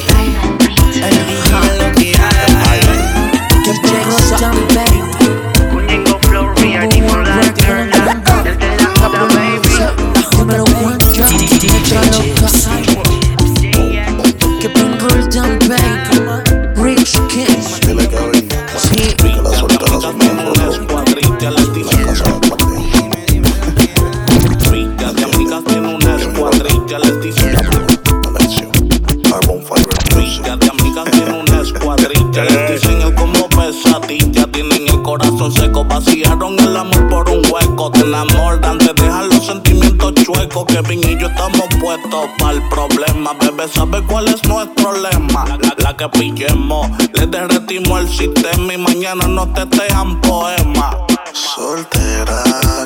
Rica 30.37 30.57
de 30.57 30.69
amigas 30.69 31.05
tiene 31.11 31.31
una 31.31 31.61
escuadrilla, 31.61 32.43
les 32.43 32.81
dicen 32.81 33.01
el 33.01 33.15
como 33.15 33.47
pesadilla, 33.47 34.45
tienen 34.51 34.87
el 34.87 35.01
corazón 35.01 35.49
seco, 35.49 35.85
vaciaron 35.85 36.59
el 36.59 36.75
amor 36.75 37.07
por 37.07 37.29
un 37.29 37.41
hueco, 37.49 37.89
te 37.91 38.01
enamoran, 38.01 38.77
te 38.79 38.93
dejan 38.93 39.29
los 39.29 39.45
sentimientos 39.45 40.13
chuecos, 40.15 40.65
Kevin 40.65 40.99
y 41.07 41.17
yo 41.17 41.27
estamos 41.27 41.63
puestos 41.79 42.29
para 42.37 42.51
el 42.51 42.67
problema, 42.67 43.31
bebé 43.39 43.67
sabe 43.69 44.03
cuál 44.03 44.27
es 44.27 44.43
nuestro 44.45 44.91
lema, 44.97 45.57
la, 45.61 45.73
la 45.77 45.95
que 45.95 46.09
pillemos, 46.09 46.89
le 47.13 47.27
derretimos 47.27 48.01
el 48.01 48.09
sistema 48.09 48.73
y 48.73 48.77
mañana 48.77 49.27
nos 49.27 49.53
tetean 49.53 50.19
poemas. 50.19 50.95
Soltera, 51.35 52.43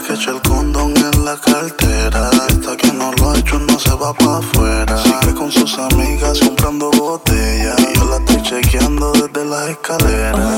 que 0.08 0.14
eche 0.14 0.32
el 0.32 0.42
condón 0.42 0.96
en 0.98 1.26
la 1.26 1.38
cartera. 1.38 2.32
Esta 2.50 2.76
que 2.76 2.92
no 2.94 3.12
lo 3.14 3.30
ha 3.30 3.38
hecho 3.38 3.60
no 3.60 3.78
se 3.78 3.94
va 3.94 4.12
pa' 4.14 4.40
afuera. 4.40 4.98
Sigue 4.98 5.36
con 5.36 5.52
sus 5.52 5.78
amigas 5.78 5.99
desde 9.98 10.49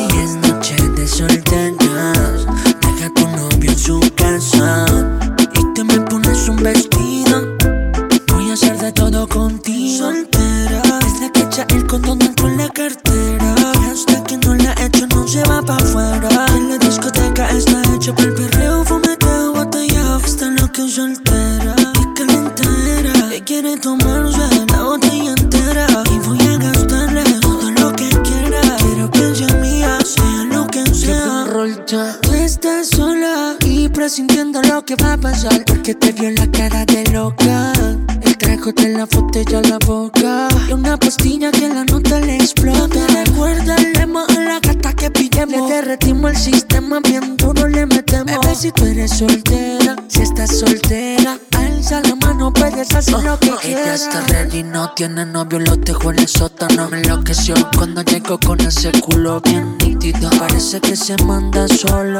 tiene 55.01 55.25
novio, 55.25 55.57
lo 55.57 55.75
dejo 55.77 56.11
en 56.11 56.19
el 56.19 56.27
sótano. 56.27 56.87
Me 56.91 56.99
enloqueció 56.99 57.55
cuando 57.75 58.03
llegó 58.03 58.37
con 58.39 58.61
ese 58.61 58.91
culo 59.01 59.41
bien 59.41 59.75
nítido. 59.79 60.29
Parece 60.37 60.79
que 60.79 60.95
se 60.95 61.17
manda 61.23 61.67
solo, 61.67 62.19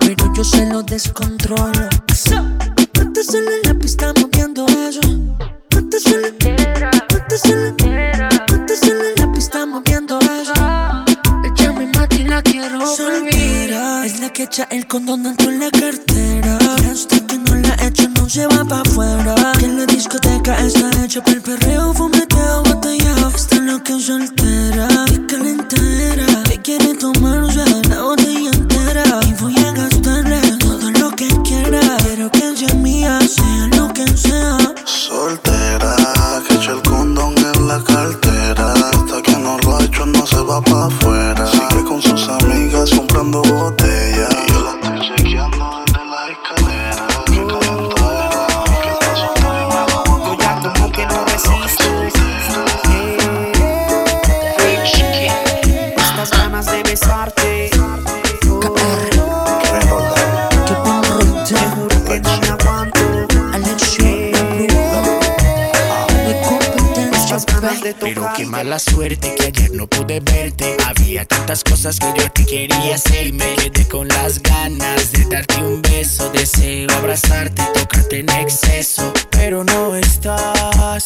pero 0.00 0.32
yo 0.34 0.42
se 0.42 0.66
lo 0.66 0.82
descontrolo. 0.82 1.88
Ponte 2.94 3.22
sola 3.22 3.50
en 3.62 3.68
la 3.68 3.74
pista 3.78 4.12
moviendo 4.20 4.66
eso. 4.66 5.02
Ponte 5.70 6.00
sola. 6.00 6.30
Cuénteselo 8.48 9.04
en 9.04 9.14
la 9.16 9.32
pista 9.32 9.64
moviendo 9.64 10.18
eso. 10.18 10.52
Ella 11.44 11.72
mi 11.74 11.86
máquina 11.96 12.42
quiero 12.42 12.84
Solvira 12.84 14.04
Es 14.04 14.18
la 14.18 14.30
que 14.30 14.42
echa 14.42 14.66
el 14.72 14.88
condón 14.88 15.22
dentro 15.22 15.48
de 15.48 15.58
la 15.58 15.70
cartera 15.70 16.63
se 18.34 18.48
va 18.48 18.64
pa' 18.64 18.80
afuera. 18.80 19.34
Que 19.58 19.66
en 19.66 19.78
la 19.78 19.86
discoteca 19.86 20.58
está 20.58 20.90
hecha 21.04 21.20
para 21.22 21.36
el 21.36 21.42
perreo. 21.42 21.94
Fumeteo, 21.94 22.64
botellao 22.64 23.28
Está 23.28 23.60
loca 23.60 23.94
soltera. 24.00 24.88
Y 25.12 25.18
calentera 25.30 26.26
Que 26.48 26.60
quiere 26.60 26.94
tomarse 26.94 27.64
la 27.88 28.02
botella 28.02 28.50
entera. 28.52 29.04
Y 29.28 29.32
voy 29.34 29.56
a 29.58 29.70
gastarle 29.72 30.40
todo 30.58 30.90
lo 31.00 31.10
que 31.12 31.28
quiera. 31.46 31.80
Quiero 32.04 32.28
que 32.32 32.56
sea 32.56 32.74
mía, 32.74 33.20
sea 33.20 33.68
lo 33.76 33.92
que 33.92 34.06
sea. 34.16 34.58
Soltera, 34.84 35.94
que 36.48 36.54
echa 36.54 36.72
el 36.72 36.82
condón 36.82 37.34
en 37.38 37.68
la 37.68 37.78
cartera. 37.84 38.72
Hasta 38.72 39.22
que 39.22 39.36
no 39.36 39.58
lo 39.58 39.76
ha 39.76 39.84
hecho, 39.84 40.06
no 40.06 40.26
se 40.26 40.40
va 40.40 40.60
pa' 40.60 40.86
afuera. 40.86 41.23
Mala 68.64 68.78
suerte 68.78 69.34
que 69.34 69.46
ayer 69.46 69.72
no 69.72 69.86
pude 69.86 70.20
verte. 70.20 70.76
Había 70.86 71.26
tantas 71.26 71.62
cosas 71.62 71.98
que 71.98 72.06
yo 72.16 72.30
te 72.30 72.46
quería 72.46 72.94
hacer 72.94 73.26
y 73.26 73.32
me 73.32 73.54
quedé 73.56 73.86
con 73.86 74.08
las 74.08 74.42
ganas 74.42 75.12
de 75.12 75.26
darte 75.26 75.56
un 75.58 75.82
beso. 75.82 76.30
Deseo 76.30 76.90
abrazarte, 76.92 77.62
tocarte 77.74 78.20
en 78.20 78.30
exceso, 78.30 79.12
pero 79.30 79.64
no 79.64 79.94
estás. 79.94 81.04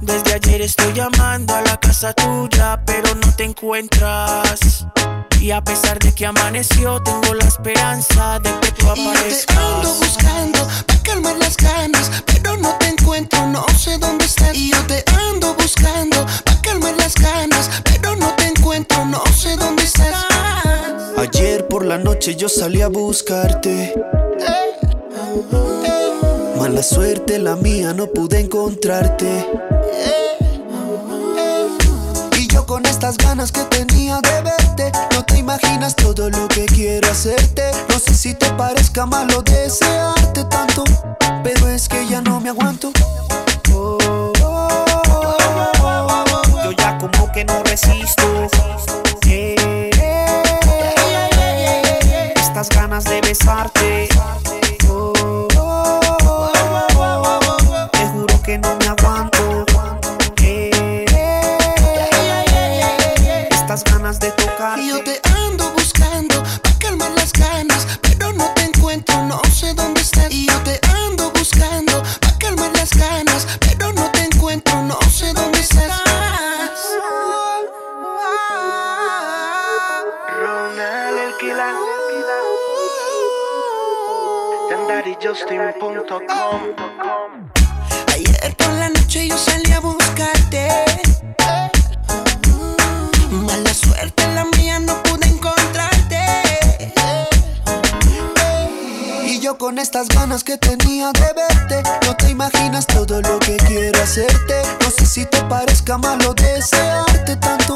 Desde 0.00 0.34
ayer 0.34 0.62
estoy 0.62 0.94
llamando 0.94 1.54
a 1.54 1.60
la 1.62 1.76
casa 1.78 2.14
tuya, 2.14 2.80
pero 2.86 3.14
no 3.14 3.34
te 3.34 3.44
encuentras. 3.44 4.86
Y 5.38 5.50
a 5.50 5.62
pesar 5.62 5.98
de 5.98 6.14
que 6.14 6.24
amaneció, 6.24 7.02
tengo 7.02 7.34
la 7.34 7.44
esperanza 7.44 8.38
de 8.40 8.50
que 8.60 8.72
tú 8.72 8.86
Y 8.86 8.88
yo 8.88 8.94
te 8.94 9.10
aparezcas. 9.10 9.56
ando 9.58 9.94
buscando 9.96 10.68
pa' 10.86 11.02
calmar 11.02 11.36
las 11.36 11.56
ganas, 11.58 12.10
pero 12.24 12.56
no 12.56 12.74
te 12.78 12.86
encuentro, 12.88 13.46
no 13.48 13.66
sé 13.78 13.98
dónde 13.98 14.24
estás. 14.24 14.56
Y 14.56 14.70
yo 14.70 14.82
te 14.86 15.04
ando 15.30 15.54
buscando 15.54 16.15
la 21.86 21.98
noche 21.98 22.34
yo 22.34 22.48
salí 22.48 22.82
a 22.82 22.88
buscarte. 22.88 23.94
Mala 26.58 26.82
suerte 26.82 27.38
la 27.38 27.54
mía, 27.54 27.94
no 27.94 28.08
pude 28.08 28.40
encontrarte. 28.40 29.46
Y 32.36 32.48
yo 32.48 32.66
con 32.66 32.84
estas 32.86 33.16
ganas 33.16 33.52
que 33.52 33.62
tenía 33.64 34.20
de 34.20 34.42
verte, 34.42 34.90
no 35.14 35.24
te 35.24 35.38
imaginas 35.38 35.94
todo 35.94 36.28
lo 36.28 36.48
que 36.48 36.66
quiero 36.66 37.08
hacerte. 37.08 37.70
No 37.88 38.00
sé 38.00 38.14
si 38.14 38.34
te 38.34 38.50
parezca 38.54 39.06
malo 39.06 39.42
desearte 39.42 40.44
tanto, 40.44 40.82
pero 41.44 41.68
es 41.68 41.88
que 41.88 42.04
ya 42.08 42.20
no 42.20 42.40
me 42.40 42.48
aguanto. 42.48 42.90
Yo 43.68 44.25
estas 99.96 100.14
ganas 100.14 100.44
que 100.44 100.58
tenía 100.58 101.10
de 101.12 101.32
verte, 101.32 101.82
no 102.04 102.14
te 102.14 102.28
imaginas 102.28 102.86
todo 102.86 103.22
lo 103.22 103.38
que 103.38 103.56
quiero 103.56 104.02
hacerte. 104.02 104.60
No 104.82 104.90
sé 104.90 105.06
si 105.06 105.24
te 105.24 105.40
parezca 105.44 105.96
malo 105.96 106.34
desearte 106.34 107.34
tanto, 107.36 107.74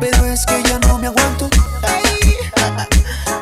pero 0.00 0.24
es 0.24 0.44
que 0.44 0.60
ya 0.64 0.80
no 0.80 0.98
me 0.98 1.06
aguanto. 1.06 1.48
Ay, 1.82 2.36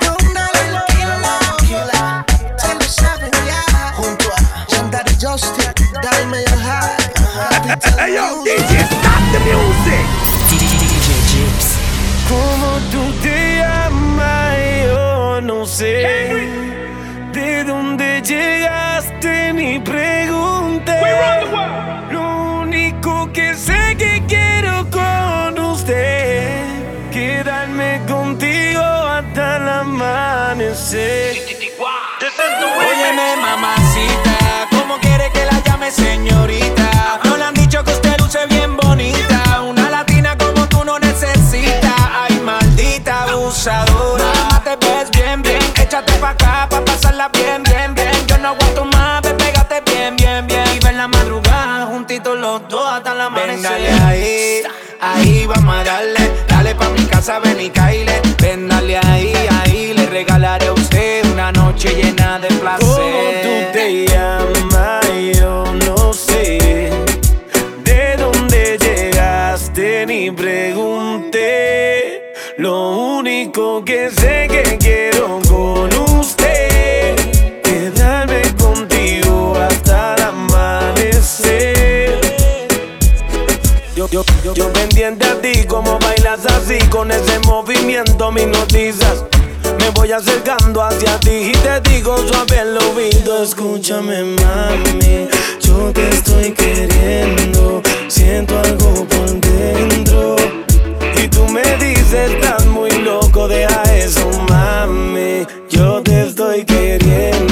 Ronald 0.03 0.55
el 0.67 1.67
Killa, 1.67 2.27
se 2.59 2.75
lo 2.75 2.83
saben 2.83 3.31
ya. 3.47 3.93
Junto 3.95 4.27
a 4.37 4.67
Yandari 4.69 5.15
Justin, 5.15 5.73
heart. 6.61 7.01
Hey 7.97 8.17
yo, 8.17 8.45
DJ, 8.45 8.81
stop 8.85 9.23
the 9.33 9.39
music. 9.49 10.05
¿Cómo 12.29 12.79
tú 12.91 13.19
te 13.23 13.61
llamas? 13.61 14.59
Yo 14.85 15.41
no 15.41 15.65
sé. 15.65 16.20
Óyeme, 30.93 31.71
mamacita, 33.37 34.67
¿cómo 34.73 34.99
quiere 34.99 35.31
que 35.31 35.45
la 35.45 35.63
llame 35.63 35.89
señorita? 35.89 37.21
No 37.23 37.37
le 37.37 37.45
han 37.45 37.55
dicho 37.55 37.85
que 37.85 37.93
usted 37.93 38.19
luce 38.19 38.45
bien 38.47 38.77
bonita. 38.77 39.63
Una 39.63 39.89
latina 39.89 40.37
como 40.37 40.67
tú 40.67 40.85
no 40.85 40.99
necesita. 40.99 41.95
Ay, 42.25 42.41
maldita 42.41 43.23
abusadora. 43.23 44.33
Te 44.65 44.75
ves 44.85 45.13
bien, 45.13 45.43
bien. 45.43 45.63
Échate 45.81 46.13
pa' 46.15 46.31
acá 46.31 46.67
pa' 46.69 46.85
pasarla 46.85 47.29
bien, 47.29 47.63
bien, 47.63 47.95
bien. 47.95 48.27
Yo 48.27 48.37
no 48.39 48.49
aguanto 48.49 48.85
más, 48.87 49.23
ve, 49.23 49.33
pégate 49.35 49.83
bien, 49.83 50.17
bien, 50.17 50.45
bien. 50.49 50.65
Y 50.75 50.81
ver 50.81 50.95
la 50.95 51.07
madrugada 51.07 51.87
juntitos 51.87 52.37
los 52.37 52.67
dos 52.69 52.93
hasta 52.93 53.15
la 53.15 53.27
amanecer. 53.27 53.55
Ven, 53.55 53.63
dale 53.63 53.93
ahí, 53.93 54.63
ahí 55.01 55.47
vamos 55.47 55.77
a 55.77 55.85
darle. 55.85 56.45
Dale 56.49 56.75
pa' 56.75 56.89
mi 56.89 57.07
casa, 57.07 57.39
ven 57.39 57.61
y 57.61 57.71
caile. 57.71 58.21
Ven, 58.43 58.67
dale 58.69 58.99
ahí, 58.99 59.33
ahí. 59.63 59.93
Le 59.95 60.07
regalaré 60.07 60.71
una 60.71 60.80
noche 61.81 62.03
llena 62.03 62.39
de 62.39 62.49
placer. 62.49 62.87
¿Cómo 62.87 63.31
tú 63.43 63.49
te 63.73 64.07
llamas? 64.07 65.07
Yo 65.39 65.65
no 65.87 66.13
sé. 66.13 66.91
¿De 67.85 68.17
dónde 68.19 68.77
llegaste? 68.79 70.05
Ni 70.07 70.31
pregunté. 70.31 71.41
Lo 72.59 72.91
único 73.17 73.83
que 73.83 74.11
sé 74.11 74.47
que 74.51 74.77
quiero 74.79 75.41
con 75.49 75.91
usted. 76.19 77.17
Quedarme 77.63 78.43
contigo 78.59 79.57
hasta 79.59 80.17
el 80.17 80.23
amanecer. 80.23 82.21
Yo, 83.97 84.07
yo, 84.11 84.23
yo, 84.45 84.53
yo 84.55 84.71
pendiente 84.73 85.27
a 85.27 85.41
ti, 85.41 85.65
como 85.65 85.99
bailas 85.99 86.45
así, 86.45 86.79
con 86.91 87.11
ese 87.11 87.39
movimiento 87.41 88.31
me 88.31 88.45
noticias. 88.47 89.25
Voy 89.95 90.13
acercando 90.13 90.83
hacia 90.83 91.19
ti 91.21 91.51
y 91.51 91.53
te 91.53 91.81
digo 91.91 92.17
suave 92.27 92.59
al 92.59 92.79
oído, 92.79 93.43
escúchame 93.43 94.23
mami, 94.23 95.29
yo 95.61 95.93
te 95.93 96.09
estoy 96.09 96.53
queriendo, 96.53 97.83
siento 98.09 98.59
algo 98.61 99.05
por 99.07 99.31
dentro. 99.41 100.37
Y 101.23 101.29
tú 101.29 101.47
me 101.49 101.63
dices, 101.77 102.31
estás 102.31 102.65
muy 102.67 102.91
loco, 103.03 103.47
deja 103.47 103.83
eso 103.95 104.27
mami, 104.49 105.47
yo 105.69 106.03
te 106.03 106.23
estoy 106.29 106.65
queriendo, 106.65 107.50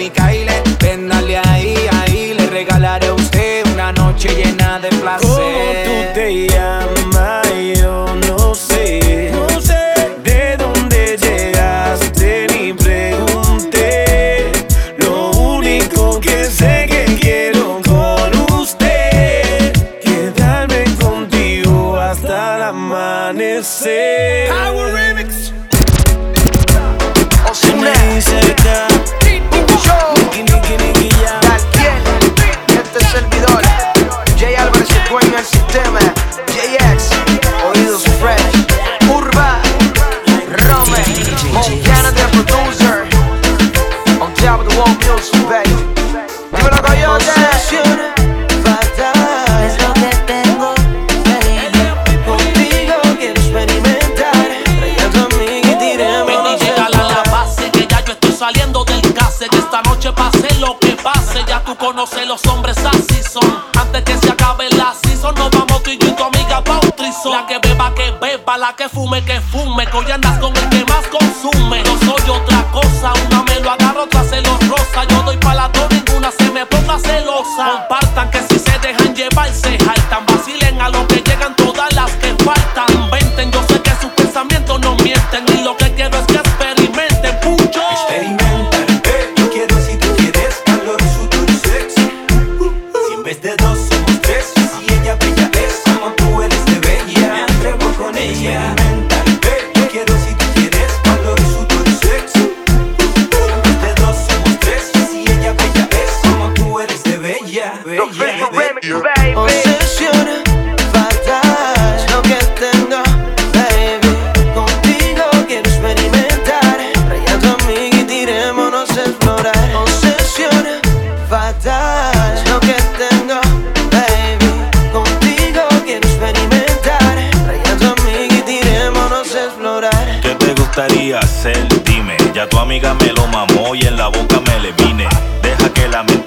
mi 0.00 0.06
y 0.06 0.39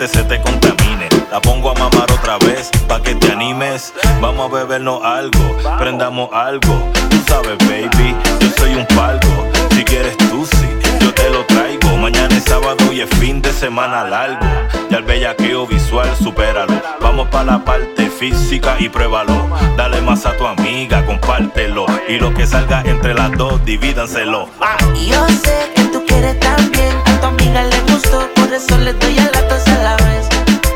se 0.07 0.23
te 0.23 0.41
contamine. 0.41 1.09
La 1.31 1.39
pongo 1.41 1.71
a 1.71 1.73
mamar 1.73 2.11
otra 2.11 2.37
vez 2.39 2.69
pa' 2.87 3.01
que 3.01 3.15
te 3.15 3.31
animes. 3.31 3.93
Vamos 4.21 4.51
a 4.51 4.55
bebernos 4.55 5.03
algo, 5.03 5.57
prendamos 5.77 6.29
algo. 6.33 6.91
Tú 7.09 7.17
sabes, 7.27 7.57
baby, 7.59 8.15
yo 8.39 8.47
soy 8.57 8.75
un 8.75 8.85
palco. 8.87 9.47
Si 9.71 9.83
quieres 9.83 10.17
tú 10.17 10.45
sí, 10.45 10.67
yo 10.99 11.13
te 11.13 11.29
lo 11.29 11.45
traigo. 11.45 11.97
Mañana 11.97 12.35
es 12.35 12.43
sábado 12.43 12.91
y 12.91 13.01
es 13.01 13.09
fin 13.11 13.41
de 13.41 13.51
semana 13.53 14.03
largo. 14.03 14.45
Ya 14.89 14.97
el 14.97 15.03
bellaqueo 15.03 15.65
visual, 15.65 16.09
supéralo. 16.21 16.73
Vamos 17.01 17.29
pa' 17.29 17.43
la 17.43 17.63
parte 17.63 18.09
física 18.09 18.75
y 18.79 18.89
pruébalo. 18.89 19.49
Dale 19.77 20.01
más 20.01 20.25
a 20.25 20.35
tu 20.37 20.45
amiga, 20.45 21.05
compártelo. 21.05 21.85
Y 22.07 22.17
lo 22.17 22.33
que 22.33 22.45
salga 22.45 22.81
entre 22.85 23.13
las 23.13 23.31
dos, 23.37 23.63
divídanselo. 23.65 24.49
Y 24.95 25.07
Yo 25.07 25.27
sé 25.29 25.71
que 25.75 25.83
tú 25.85 26.03
quieres 26.05 26.39
también, 26.39 26.95
tu 27.23 27.29
amiga 27.29 27.63
le 27.63 27.79
gustó, 27.89 28.29
por 28.35 28.51
eso 28.53 28.77
le 28.79 28.91
doy 28.93 29.17
a 29.17 29.31
las 29.31 29.47
dos 29.47 29.65
a 29.67 29.83
la 29.83 29.95
vez. 30.05 30.27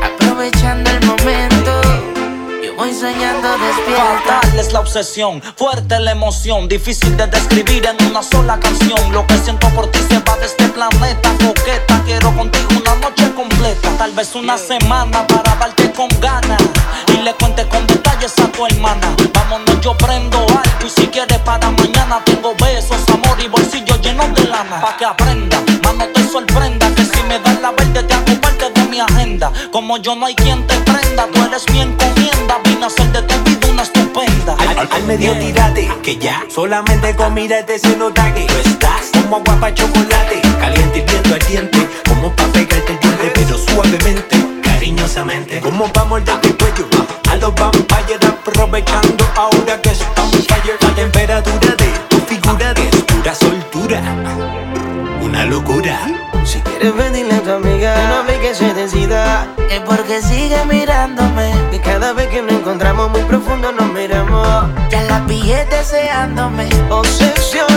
Aprovechando 0.02 0.90
el 0.90 1.00
momento, 1.00 1.17
soñando 2.98 3.48
despierta. 3.58 4.40
Fatal 4.40 4.58
es 4.58 4.72
la 4.72 4.80
obsesión, 4.80 5.40
fuerte 5.56 6.00
la 6.00 6.12
emoción, 6.12 6.68
difícil 6.68 7.16
de 7.16 7.26
describir 7.28 7.86
en 7.86 8.06
una 8.06 8.22
sola 8.22 8.58
canción. 8.58 9.12
Lo 9.12 9.26
que 9.26 9.38
siento 9.38 9.68
por 9.70 9.86
ti 9.90 10.00
se 10.08 10.18
va 10.18 10.36
de 10.36 10.46
este 10.46 10.68
planeta, 10.68 11.30
coqueta. 11.38 12.02
Quiero 12.04 12.34
contigo 12.34 12.68
una 12.70 12.94
noche 12.96 13.32
completa, 13.34 13.88
tal 13.98 14.12
vez 14.12 14.34
una 14.34 14.58
semana 14.58 15.26
para 15.26 15.54
darte 15.54 15.92
con 15.92 16.08
ganas. 16.20 16.60
Y 17.14 17.18
le 17.18 17.32
cuente 17.34 17.66
con 17.68 17.86
detalles 17.86 18.36
a 18.38 18.48
tu 18.50 18.66
hermana. 18.66 19.14
Vámonos, 19.32 19.80
yo 19.80 19.96
prendo 19.96 20.38
algo 20.38 20.86
y 20.86 20.90
si 20.90 21.06
quieres 21.06 21.38
para 21.38 21.70
mañana 21.70 22.20
tengo 22.24 22.54
besos, 22.56 23.08
amor 23.12 23.38
y 23.40 23.48
bolsillos 23.48 24.00
llenos 24.00 24.34
de 24.34 24.44
lana. 24.44 24.80
Pa' 24.80 24.96
que 24.96 25.04
aprenda, 25.04 25.58
más 25.84 25.94
no 25.94 26.06
te 26.08 26.26
sorprenda 26.26 26.92
que 26.94 27.04
si 27.04 27.22
me 27.24 27.38
das 27.38 27.60
la 27.60 27.70
verde 27.70 28.02
te 28.02 28.14
hago 28.14 28.27
mi 28.88 29.00
agenda. 29.00 29.52
Como 29.72 29.98
yo 29.98 30.14
no 30.16 30.26
hay 30.26 30.34
quien 30.34 30.66
te 30.66 30.74
prenda, 30.80 31.26
tú 31.32 31.44
eres 31.44 31.68
mi 31.70 31.80
encomienda. 31.80 32.58
Vine 32.64 32.84
a 32.84 32.86
hacer 32.86 33.12
de 33.12 33.22
tu 33.22 33.34
vida 33.44 33.68
una 33.68 33.82
estupenda. 33.82 34.56
Al, 34.58 34.88
al 34.90 35.02
medio 35.04 35.36
tírate, 35.38 35.88
que 36.02 36.16
ya 36.16 36.44
solamente 36.48 37.14
con 37.14 37.34
mirarte 37.34 37.78
se 37.78 37.96
nota 37.96 38.32
que 38.34 38.46
tú 38.46 38.54
estás 38.64 39.10
como 39.12 39.36
agua 39.36 39.60
pa' 39.60 39.74
chocolate, 39.74 40.40
caliente 40.58 40.98
y 40.98 41.10
viento 41.10 41.34
ardiente, 41.34 41.88
como 42.08 42.34
pa' 42.34 42.46
pegarte 42.46 42.92
el 42.92 43.00
diente, 43.00 43.32
pero 43.34 43.58
suavemente, 43.58 44.36
cariñosamente, 44.62 45.60
como 45.60 45.92
pa' 45.92 46.04
morderte 46.04 46.48
el 46.48 46.56
cuello, 46.56 46.86
a 47.30 47.36
los 47.36 47.54
vampires 47.54 48.18
aprovechando 48.26 49.24
ahora 49.36 49.80
que 49.82 49.90
están 49.90 50.30
fire, 50.30 50.76
la 50.80 50.94
temperatura 50.94 51.74
de 51.76 51.90
tu 52.08 52.18
figura 52.20 52.72
de 52.74 52.84
pura 53.06 53.34
soltura, 53.34 54.00
una 55.20 55.44
locura. 55.44 55.98
Si 56.44 56.60
quieres 56.60 56.94
a 57.32 57.40
tu 57.42 57.50
amiga 57.50 57.67
que 58.48 58.54
que 58.54 58.54
se 58.54 58.74
decida. 58.74 59.46
Es 59.70 59.80
porque 59.80 60.22
sigue 60.22 60.64
mirándome. 60.64 61.52
Y 61.72 61.78
cada 61.78 62.12
vez 62.12 62.28
que 62.28 62.40
nos 62.40 62.52
encontramos 62.52 63.10
muy 63.10 63.22
profundo 63.22 63.72
nos 63.72 63.92
miramos. 63.92 64.68
Ya 64.90 65.02
la 65.02 65.24
pillé 65.26 65.64
deseándome. 65.66 66.68
Obsesión 66.88 67.68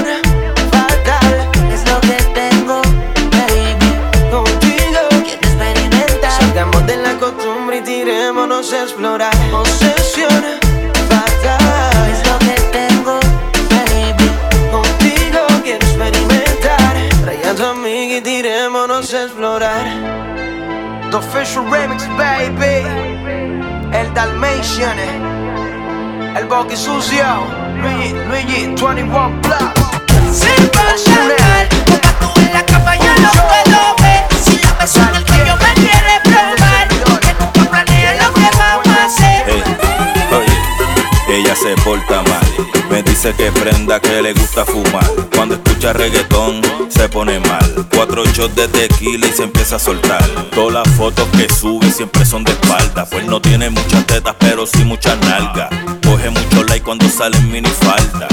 fatal 0.71 1.49
Es 1.71 1.83
lo 1.89 1.99
que 2.01 2.17
tengo, 2.33 2.81
baby. 3.31 3.91
Contigo 4.31 5.01
quiero 5.23 5.39
experimentar. 5.41 6.31
Salgamos 6.39 6.85
de 6.87 6.97
la 6.97 7.13
costumbre 7.17 7.77
y 7.77 7.81
tirémonos 7.81 8.71
a 8.73 8.83
explorar. 8.83 9.35
Obsesión 9.53 10.43
fatal 11.09 12.09
Es 12.11 12.27
lo 12.29 12.39
que 12.39 12.61
tengo, 12.71 13.19
baby. 13.71 14.29
Contigo 14.71 15.39
quiero 15.63 15.85
experimentar. 15.85 16.95
Trae 17.23 17.49
a 17.49 17.55
tu 17.55 17.65
amiga 17.65 18.17
y 18.17 18.21
tirémonos 18.21 19.13
a 19.13 19.23
explorar 19.23 20.00
The 21.11 21.17
Official 21.17 21.65
Remix, 21.65 22.07
baby. 22.15 22.87
El 23.91 24.13
Dalmatian 24.13 24.97
El 26.37 26.45
Boqui 26.45 26.77
Sucio. 26.77 27.25
Luigi, 27.81 28.13
Luigi, 28.29 28.67
21 28.67 29.41
Plus. 29.41 29.57
Sin 30.31 30.69
pasar, 30.69 31.67
porque 31.85 32.07
tú 32.21 32.31
en 32.39 32.53
la 32.53 32.65
cama 32.65 32.95
ya 32.95 33.13
lo 33.17 33.29
puedo 33.29 33.95
ver. 34.01 34.23
Si 34.41 34.57
la 34.63 34.77
persona 34.77 35.17
el 35.17 35.25
cuello 35.25 35.57
me 35.57 35.90
ella 41.31 41.55
se 41.55 41.75
porta 41.83 42.21
mal. 42.23 42.67
Me 42.89 43.01
dice 43.03 43.33
que 43.33 43.51
prenda 43.51 43.99
que 43.99 44.21
le 44.21 44.33
gusta 44.33 44.65
fumar. 44.65 45.09
Cuando 45.33 45.55
escucha 45.55 45.93
reggaetón 45.93 46.61
se 46.89 47.07
pone 47.07 47.39
mal. 47.39 47.87
Cuatro 47.95 48.25
shots 48.25 48.55
de 48.55 48.67
tequila 48.67 49.27
y 49.27 49.31
se 49.31 49.43
empieza 49.43 49.77
a 49.77 49.79
soltar. 49.79 50.23
Todas 50.51 50.85
las 50.85 50.95
fotos 50.95 51.27
que 51.29 51.47
sube 51.49 51.89
siempre 51.91 52.25
son 52.25 52.43
de 52.43 52.51
espalda. 52.51 53.05
Pues 53.05 53.25
no 53.25 53.41
tiene 53.41 53.69
muchas 53.69 54.05
tetas, 54.05 54.35
pero 54.39 54.65
sí 54.65 54.83
muchas 54.83 55.17
nalgas. 55.19 55.69
Coge 56.03 56.29
mucho 56.29 56.63
like 56.65 56.83
cuando 56.83 57.07
sale 57.07 57.37
en 57.37 57.51
minifalda. 57.51 58.27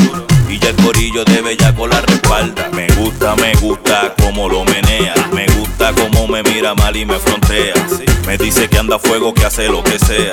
Y 0.49 0.59
ya 0.59 0.71
el 0.71 0.77
corillo 0.77 1.25
de 1.25 1.41
bella 1.41 1.75
con 1.75 1.91
la 1.91 2.01
respalda. 2.01 2.69
Me 2.73 2.89
gusta, 2.95 3.37
me 3.37 3.55
gusta 3.55 4.15
como 4.21 4.49
lo 4.49 4.65
menea. 4.65 5.15
Me 5.33 5.47
gusta 5.59 5.93
como 5.93 6.27
me 6.27 6.43
mira 6.43 6.75
mal 6.75 6.97
y 6.97 7.05
me 7.05 7.19
frontea. 7.19 7.75
Me 8.27 8.37
dice 8.37 8.69
que 8.69 8.79
anda 8.79 8.97
a 8.97 8.99
fuego, 8.99 9.33
que 9.35 9.45
hace 9.45 9.69
lo 9.69 9.85
que 9.85 9.99
sea. 9.99 10.33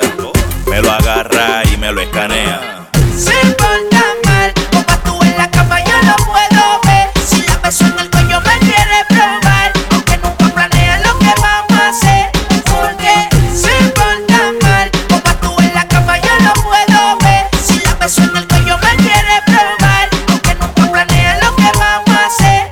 Me 0.66 0.82
lo 0.82 0.90
agarra 0.92 1.62
y 1.72 1.76
me 1.76 1.92
lo 1.92 2.00
escanea. 2.00 2.88
Se 3.16 3.32
porta 3.54 4.04
mal, 4.24 4.52
como 4.70 4.98
tú 5.04 5.22
en 5.24 5.36
la 5.38 5.50
cama 5.50 5.78
yo 5.80 5.94
lo 6.02 6.16
puedo 6.26 6.80
ver. 6.84 7.10
Si 7.26 7.42
la 7.42 7.56
beso 7.58 7.86
en 7.86 7.98
el 7.98 8.10
cuello 8.10 8.40
me 8.40 8.58
quiere 8.58 9.04
probar, 9.08 9.72
aunque 9.90 10.18
nunca 10.18 10.48
planea 10.54 10.98
lo 10.98 11.18
que 11.18 11.32
vamos 11.40 11.80
a 11.80 11.88
hacer. 11.88 12.30
Porque 12.64 13.28
se 13.54 13.72
porta 13.90 14.52
mal, 14.62 14.90
como 15.08 15.36
tú 15.40 15.62
en 15.62 15.74
la 15.74 15.86
cama 15.88 16.18
yo 16.18 16.32
lo 16.44 16.52
puedo 16.62 17.18
ver. 17.18 17.46
Si 17.64 17.78
la 17.80 17.94
beso 17.94 18.22
en 18.24 18.36
el 18.36 18.46
cuello 18.48 18.76
me 18.78 18.96
quiere 18.96 19.42
probar, 19.46 20.08
aunque 20.28 20.54
nunca 20.56 20.92
planea 20.92 21.38
lo 21.42 21.56
que 21.56 21.70
vamos 21.78 22.10
a 22.10 22.26
hacer. 22.26 22.68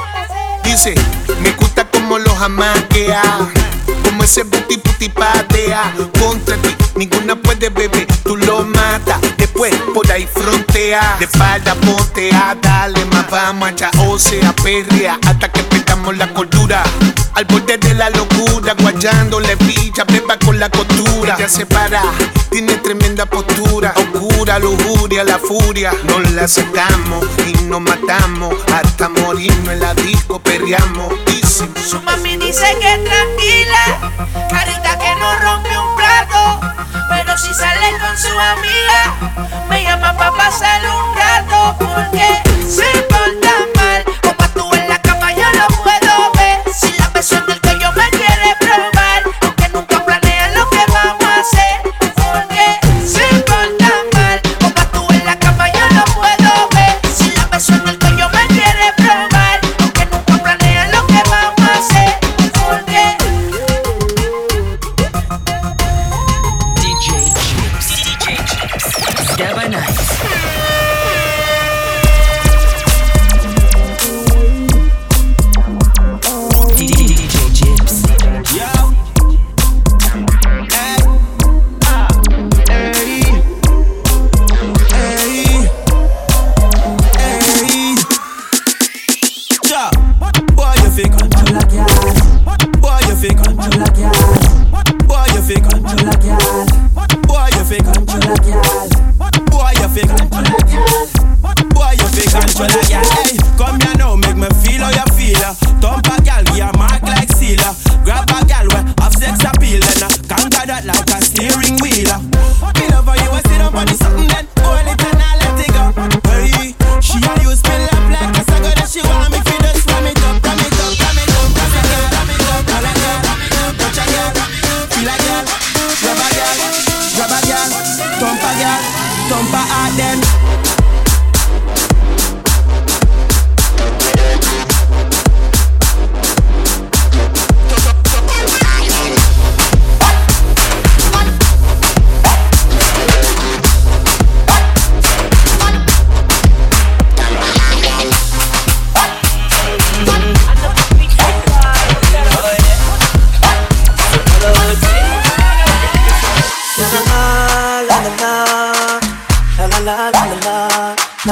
Dice, 0.65 0.95
me 1.41 1.53
gusta 1.53 1.85
como 1.87 2.19
los 2.19 2.39
amaquea. 2.41 3.23
Como 4.03 4.25
ese 4.25 4.43
booty 4.43 4.77
booty 4.77 5.09
patea. 5.09 5.93
Ti, 5.97 6.44
ninguna 6.97 7.37
puede 7.37 7.69
beber. 7.71 8.07
Tú 8.25 8.37
lo 8.37 8.65
matas. 8.65 9.21
Después 9.37 9.75
por 9.95 10.11
ahí 10.11 10.27
frontea. 10.27 11.17
De 11.19 11.27
espalda 11.27 11.75
pontea. 11.75 12.57
Dale 12.61 13.05
más 13.07 13.31
vamos 13.31 13.69
allá. 13.69 13.91
O 14.07 14.19
sea, 14.19 14.53
perrea. 14.57 15.19
Hasta 15.27 15.51
que 15.51 15.63
perdamos 15.65 16.17
la 16.17 16.33
cordura. 16.33 16.83
Al 17.35 17.45
borde 17.47 17.79
de 17.79 17.95
la 17.95 18.11
locura. 18.11 18.75
Guayándole 18.75 19.57
picha. 19.57 20.05
Beba 20.05 20.39
con 20.39 20.59
la 20.59 20.71
costura. 20.71 21.37
Ella 21.39 21.49
se 21.49 21.67
para. 21.67 22.03
Tiene 22.51 22.77
tremenda 22.77 23.27
postura. 23.27 23.95
Oscura, 23.97 24.59
lujuria, 24.59 25.25
la 25.25 25.39
furia. 25.39 25.93
Nos 26.05 26.31
la 26.33 26.49
sacamos 26.49 27.25
y 27.47 27.63
nos 27.65 27.81
matamos. 27.81 28.55
Hasta 28.73 29.09
morirnos 29.09 29.73
en 29.73 29.81
la 29.81 29.95
disco 29.95 30.41
perreamos. 30.41 31.13
Su 31.55 32.01
mami 32.03 32.37
dice 32.37 32.65
que 32.81 32.99
tranquila, 33.05 34.13
carita 34.51 34.99
que 34.99 35.15
no 35.21 35.39
rompe 35.39 35.79
un 35.79 35.95
plato. 35.95 36.04
Si 37.37 37.53
sale 37.53 37.99
con 37.99 38.17
su 38.17 38.29
amiga, 38.29 39.67
me 39.69 39.83
llama 39.83 40.17
pa' 40.17 40.31
pasar 40.37 40.81
un 40.87 41.17
rato. 41.17 41.77
Porque 41.79 42.44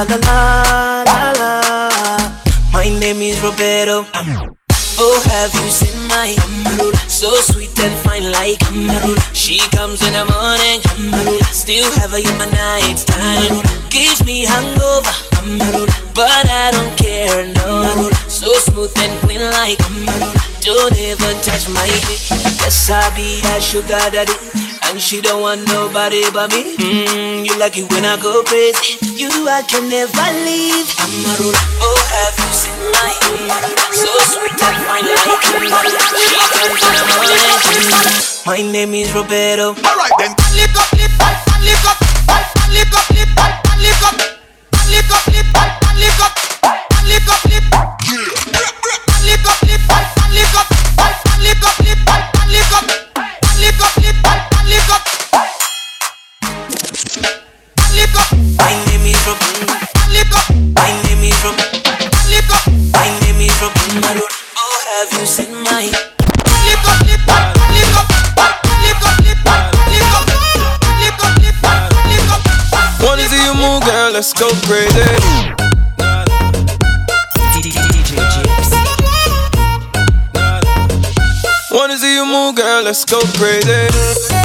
la 0.09 0.17
la 0.17 1.03
la 1.03 1.31
la. 1.39 2.31
My 2.73 2.89
name 2.99 3.21
is 3.21 3.39
Roberto. 3.41 4.05
Oh, 4.99 5.21
have 5.25 5.53
you 5.55 5.69
seen 5.71 6.07
my 6.07 6.35
so 7.07 7.33
sweet 7.35 7.77
and 7.79 7.95
fine 8.03 8.31
like 8.31 8.61
she 9.33 9.59
comes 9.71 10.01
in 10.05 10.13
the 10.13 10.25
morning, 10.29 10.81
still 11.51 11.89
have 11.99 12.11
her 12.11 12.17
in 12.17 12.37
my 12.37 12.45
night 12.51 12.97
time. 13.07 13.61
Gives 13.89 14.23
me 14.25 14.45
hangover, 14.45 15.13
but 16.13 16.45
I 16.49 16.71
don't 16.71 16.97
care 16.97 17.47
no. 17.47 18.09
So 18.27 18.51
smooth 18.53 18.91
and 18.97 19.19
clean 19.21 19.41
like 19.41 19.79
don't 20.61 20.97
ever 20.97 21.33
touch 21.41 21.69
my 21.69 21.87
dick. 22.07 22.21
Yes, 22.61 22.89
I 22.89 23.13
be 23.15 23.41
a 23.55 23.61
sugar 23.61 23.99
daddy. 24.11 24.62
And 24.89 24.99
she 25.01 25.21
don't 25.21 25.41
want 25.41 25.65
nobody 25.67 26.23
but 26.33 26.51
me. 26.51 26.75
Mm, 26.77 27.45
you 27.45 27.57
like 27.57 27.77
it 27.77 27.89
when 27.91 28.05
I 28.05 28.17
go 28.21 28.43
crazy. 28.43 28.99
You 29.15 29.29
I 29.47 29.63
can 29.63 29.89
never 29.89 30.27
leave. 30.43 30.89
I'm 30.99 31.13
a 31.23 31.33
roll. 31.39 31.55
Oh, 31.81 31.99
have 32.11 32.35
you 32.37 32.51
seen 32.51 32.91
my 32.91 33.11
so 33.93 34.11
sweet 34.27 34.59
and 34.59 34.77
fine 34.85 35.05
like 35.05 35.43
She 36.19 36.35
comes 36.51 36.83
in 36.83 36.93
the 36.93 37.03
morning. 37.15 38.33
My 38.45 38.59
name 38.59 38.93
is 38.93 39.13
Roberto. 39.13 39.71
Alright 39.71 40.11
then. 40.19 40.35
Lick 40.53 40.75
up, 40.75 40.91
lick 40.93 41.15
up, 41.23 41.37
lick 41.63 41.85
up, 41.87 41.97
lick 42.69 42.91
up, 42.91 43.07
lick 43.09 43.31
up, 43.39 43.55
lick 43.79 44.03
up, 44.03 44.19
lick 44.91 45.11
up, 45.11 45.25
lick 45.31 45.51
up, 45.53 45.71
lick 45.93 46.19
up, 46.19 46.19
lick 46.19 46.19
up, 46.19 46.39
lick 47.07 47.29
up, 47.31 47.49
lick 49.23 49.43
up, 49.43 49.59
lick 50.33 50.53
up, 50.53 50.67
lick 50.67 50.67
up, 50.67 50.67
lick 51.39 51.63
up, 51.63 51.79
lick 52.51 52.71
up, 52.73 52.85
lick 53.59 53.79
up, 53.79 53.95
lick 53.97 54.25
up, 54.25 54.42
let's 74.13 74.33
go 74.35 74.47
crazy. 74.67 74.99
Wanna 81.71 81.97
see 81.97 82.15
you 82.15 82.25
move, 82.25 82.55
girl, 82.55 82.83
let's 82.83 83.03
go 83.05 83.19
crazy. 83.37 84.42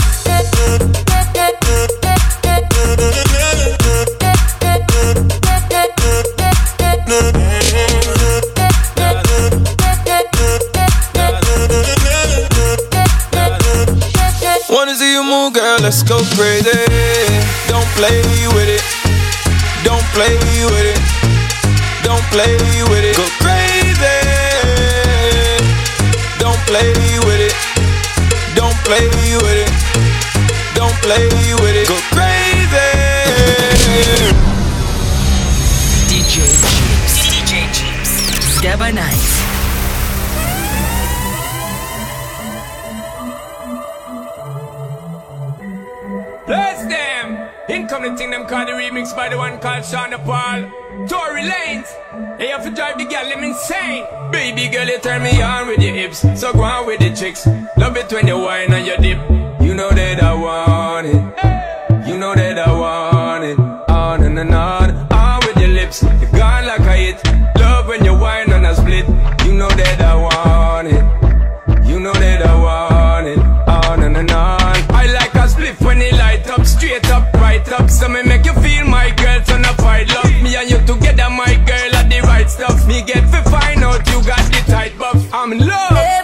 Let's 15.89 16.03
go 16.03 16.19
crazy. 16.37 16.71
Don't 17.67 17.89
play 17.97 18.21
with 18.53 18.69
it. 18.69 18.83
Don't 19.83 20.05
play 20.13 20.37
with 20.69 20.85
it. 20.85 21.01
play 22.31 22.57
with 22.91 23.05
it. 23.05 23.17
Go 23.17 23.25
crazy. 23.41 24.17
Don't 26.39 26.61
play 26.67 26.93
with 27.25 27.41
it. 27.41 27.55
Don't 28.55 28.77
play 28.85 29.09
with 29.09 29.57
it. 29.57 29.58
Don't 31.09 31.31
play 31.31 31.55
with 31.55 31.75
it. 31.75 31.89
Go 31.89 31.97
crazy. 32.13 32.77
DJ 36.05 36.37
Chips. 36.53 37.15
DJ 37.33 37.53
Chips. 37.73 38.61
Gabba 38.61 38.93
Nice. 38.93 39.39
Bless 46.47 46.85
them! 46.87 47.49
In 47.71 47.87
come 47.89 48.03
the 48.03 48.15
thing 48.15 48.31
them 48.31 48.47
call 48.47 48.67
the 48.67 48.73
remix 48.73 49.17
by 49.17 49.31
the 49.31 49.39
one 49.39 49.59
called 49.61 49.87
Sean 49.87 50.11
Paul. 50.11 50.71
Tory 51.09 51.43
Lanez. 51.43 52.37
They 52.37 52.49
have 52.49 52.65
to 52.65 52.71
drive 52.71 52.99
the 52.99 53.07
girl 53.07 53.27
them 53.27 53.45
insane. 53.45 54.05
Baby 54.31 54.69
girl, 54.69 54.87
you 54.87 54.99
turn 54.99 55.23
me 55.23 55.41
on 55.41 55.69
with 55.69 55.81
your 55.81 55.95
hips. 55.95 56.19
So 56.39 56.53
go 56.53 56.65
on 56.65 56.87
with 56.87 57.01
the 57.01 57.17
tricks. 57.17 57.47
Love 57.79 57.97
it 57.97 58.13
when 58.13 58.27
you 58.27 58.37
whine 58.37 58.75
on 58.75 58.85
your 58.85 58.99
dip. 58.99 59.38
You 59.79 59.85
know 59.85 59.91
that 59.95 60.21
I 60.21 60.35
want 60.35 61.07
it. 61.07 62.09
You 62.09 62.19
know 62.19 62.35
that 62.35 62.59
I 62.59 62.73
want 62.73 63.45
it. 63.45 63.59
On 63.89 64.25
and, 64.25 64.37
and 64.37 64.53
on. 64.53 64.91
On 65.13 65.39
with 65.47 65.57
your 65.57 65.69
lips. 65.69 66.03
You're 66.03 66.33
gone 66.33 66.67
like 66.67 66.81
a 66.81 66.97
hit. 66.97 67.23
Love 67.61 67.87
when 67.87 68.05
you 68.05 68.13
whine 68.19 68.53
on 68.53 68.65
a 68.65 68.75
split. 68.75 69.07
You 69.47 69.55
know 69.55 69.69
that 69.69 70.01
I 70.01 70.17
want 70.17 70.89
it. 70.89 71.89
You 71.89 72.01
know 72.01 72.13
that 72.13 72.43
I 72.45 72.55
want 72.59 73.27
it. 73.29 73.39
On 73.39 74.03
and, 74.03 74.17
and 74.17 74.33
on. 74.33 74.77
I 74.91 75.07
like 75.15 75.33
a 75.37 75.49
split 75.49 75.81
when 75.81 76.03
it 76.03 76.15
light 76.15 76.51
up. 76.51 76.67
Straight 76.67 77.09
up, 77.11 77.33
right 77.35 77.63
up. 77.71 77.89
So 77.89 78.09
me 78.09 78.25
make 78.25 78.47
you 78.47 78.55
feel 78.55 78.85
my 78.85 79.11
girl. 79.15 79.41
Turn 79.45 79.65
up, 79.65 79.79
I 79.79 80.03
love 80.03 80.43
me 80.43 80.57
and 80.57 80.69
you 80.69 80.79
together, 80.79 81.31
my 81.31 81.55
girl. 81.55 81.95
Are 81.95 82.09
the 82.11 82.19
right 82.25 82.51
stuff. 82.51 82.85
Me 82.89 83.01
get 83.07 83.23
to 83.31 83.49
find 83.49 83.85
out 83.85 84.05
you 84.11 84.27
got 84.27 84.43
the 84.51 84.61
tight 84.67 84.99
buff. 84.99 85.23
I'm 85.33 85.53
in 85.53 85.65
love. 85.65 86.18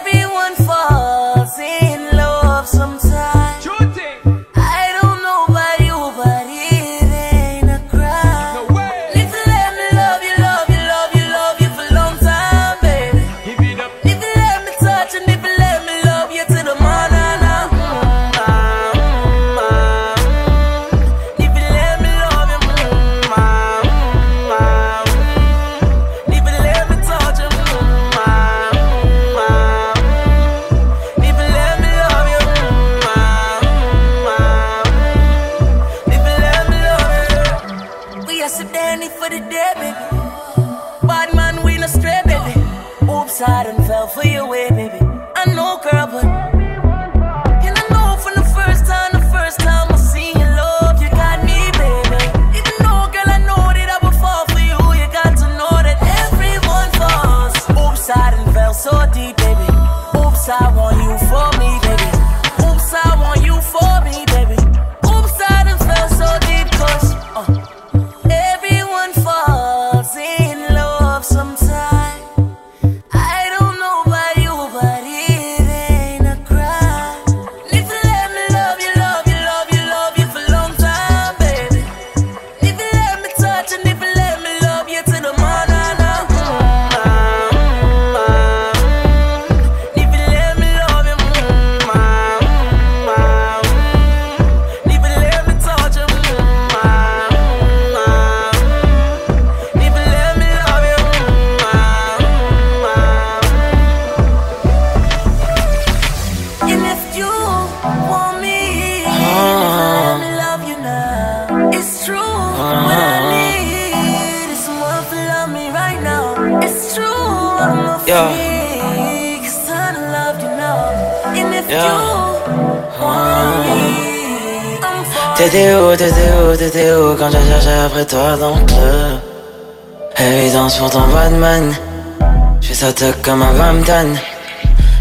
Tuck 132.95 133.21
comme 133.21 133.41
un 133.41 133.51
Bampton 133.51 134.15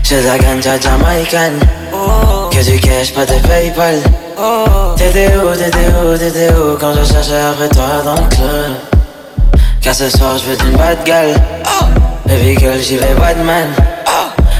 J'ai 0.03 0.21
la 0.23 0.37
ganja 0.37 0.81
jamaïcaine 0.81 1.61
Que 2.51 2.65
du 2.65 2.81
cash, 2.81 3.15
pas 3.15 3.25
de 3.25 3.35
Paypal. 3.47 4.01
T'étais 4.97 5.31
où, 5.37 5.55
t'étais 5.55 5.87
où, 6.03 6.19
t'étais 6.19 6.51
où 6.51 6.77
quand 6.81 6.93
je 6.93 7.05
cherchais 7.05 7.41
après 7.41 7.69
toi 7.69 8.03
dans 8.05 8.15
le 8.17 8.29
club. 8.29 9.61
Car 9.81 9.95
ce 9.95 10.11
soir 10.11 10.37
je 10.39 10.51
veux 10.51 10.57
d'une 10.57 10.77
bad 10.77 11.05
gal. 11.05 11.35
Baby 12.27 12.57
girl 12.59 12.81
j'y 12.81 12.97
vais 12.97 13.15
Batman 13.15 13.69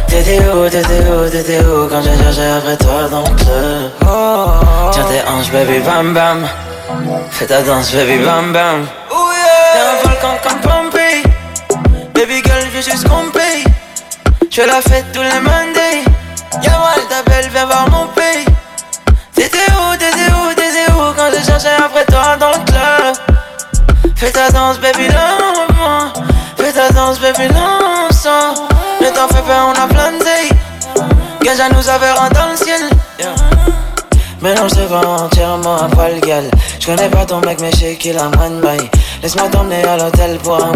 T'étais 0.07 0.39
où, 0.39 0.69
t'étais 0.69 1.03
où, 1.11 1.29
t'étais 1.29 1.59
où 1.59 1.89
quand 1.89 2.03
j'ai 2.03 2.23
cherché 2.23 2.47
après 2.47 2.77
toi 2.77 3.09
dans 3.11 3.21
le 3.21 3.35
club. 3.35 3.91
Tiens 4.93 5.05
tes 5.11 5.29
hanches 5.29 5.51
baby 5.51 5.81
bam 5.81 6.15
bam. 6.15 6.47
Fais 7.31 7.47
ta 7.47 7.63
danse 7.63 7.93
baby 7.95 8.19
bam 8.25 8.53
bam 8.53 8.87
Je 14.57 14.61
la 14.63 14.81
fête 14.81 15.07
tous 15.13 15.21
les 15.21 15.41
Mondays. 15.41 16.05
Y'a 16.63 16.79
moi 16.79 16.91
elle 16.97 17.09
t'appelle 17.09 17.51
viens 17.51 17.67
voir 17.67 17.91
mon 17.91 18.07
pays. 18.07 18.45
T'étais 19.35 19.59
où, 19.73 19.97
t'étais 19.97 20.31
où, 20.31 20.55
t'étais 20.55 20.93
où 20.93 21.13
quand 21.17 21.29
j'ai 21.33 21.45
cherché 21.45 21.71
après 21.77 22.05
toi 22.05 22.37
dans 22.39 22.51
le 22.51 22.65
club? 22.65 24.13
Fais 24.15 24.31
ta 24.31 24.53
danse 24.53 24.79
baby 24.79 25.09
lentement 25.09 26.13
Fais 26.57 26.71
ta 26.71 26.89
danse 26.91 27.19
baby 27.19 27.49
lentement 27.49 28.55
Ne 29.01 29.09
t'en 29.09 29.27
fais 29.27 29.43
pas 29.43 29.65
on 29.65 29.73
a 29.73 29.89
plein 29.89 30.13
de 30.13 31.75
nous 31.75 31.89
avoir 31.89 32.31
dans 32.31 32.51
le 32.53 32.57
ciel. 32.57 32.83
Mélange 34.41 34.75
de 34.75 34.83
vent 34.83 35.25
entièrement 35.25 35.79
à 35.79 35.89
poil 35.89 36.21
gal. 36.21 36.49
J'connais 36.79 37.09
pas 37.09 37.27
ton 37.27 37.41
mec 37.41 37.61
mais 37.61 37.73
j'sais 37.73 37.97
qu'il 37.97 38.17
a 38.17 38.27
one 38.27 38.61
by 38.61 38.89
Laisse-moi 39.21 39.49
t'emmener 39.49 39.83
à 39.83 39.97
l'hôtel 39.97 40.39
pour 40.39 40.63
un 40.63 40.71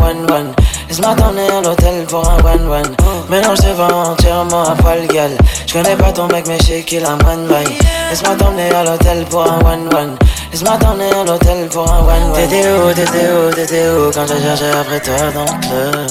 one 0.89 1.05
one 1.05 1.15
Laisse-moi 1.15 1.15
t'emmener 1.17 1.49
à 1.49 1.61
l'hôtel 1.61 2.05
pour 2.07 2.29
un 2.29 2.37
one 2.39 2.71
one. 2.71 2.97
Mélange 3.29 3.61
de 3.61 3.71
vent 3.71 4.03
entièrement 4.11 4.69
à 4.69 4.75
poil 4.75 5.07
gal 5.07 5.31
J'connais 5.67 5.97
pas 5.97 6.13
ton 6.13 6.27
mec 6.29 6.47
mais 6.47 6.59
j'sais 6.61 6.83
qu'il 6.83 7.05
a 7.05 7.13
one 7.13 7.47
by 7.47 7.79
Laisse-moi 8.11 8.35
t'emmener 8.37 8.71
à 8.71 8.85
l'hôtel 8.85 9.25
pour 9.27 9.43
un 9.43 9.59
one 9.61 9.89
one. 9.95 10.17
Laisse-moi 10.53 10.79
t'emmener 10.79 11.13
à 11.13 11.25
l'hôtel 11.25 11.69
pour 11.69 11.91
un 11.91 12.01
one 12.01 12.31
one. 12.31 12.33
T'étais 12.35 12.69
où, 12.71 12.93
t'étais 12.93 13.29
où, 13.29 13.55
t'étais 13.55 13.89
où 13.89 14.11
quand 14.13 14.27
j'ai 14.27 14.43
cherché 14.43 14.71
après 14.71 15.01
toi 15.01 15.15
dans 15.35 15.45
le 15.45 15.61
club 15.61 16.07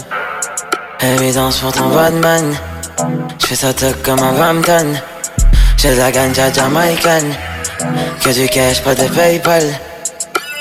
Évidence 1.01 1.57
pour 1.59 1.71
ton 1.71 1.89
Batman. 1.89 2.55
J'fais 3.39 3.55
ça 3.55 3.73
tuck 3.73 4.01
comme 4.03 4.19
un 4.19 4.33
Bampton 4.33 4.93
J'ai 5.77 5.91
de 5.91 5.97
la 5.97 6.11
ganja 6.11 6.51
jamaïcaine 6.51 7.33
Que 8.23 8.33
du 8.33 8.47
cash, 8.49 8.83
pas 8.83 8.95
de 8.95 9.03
Paypal. 9.03 9.63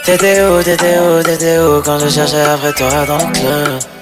T'étais 0.04 0.42
où, 0.42 0.62
t'étais 0.62 0.98
où, 0.98 1.22
t'étais 1.22 1.58
où 1.58 1.82
Quand 1.82 1.98
je 1.98 2.08
cherchais 2.08 2.42
après 2.42 2.72
toi 2.74 2.90
dans 3.06 3.16
le 3.16 3.32
club 3.32 3.95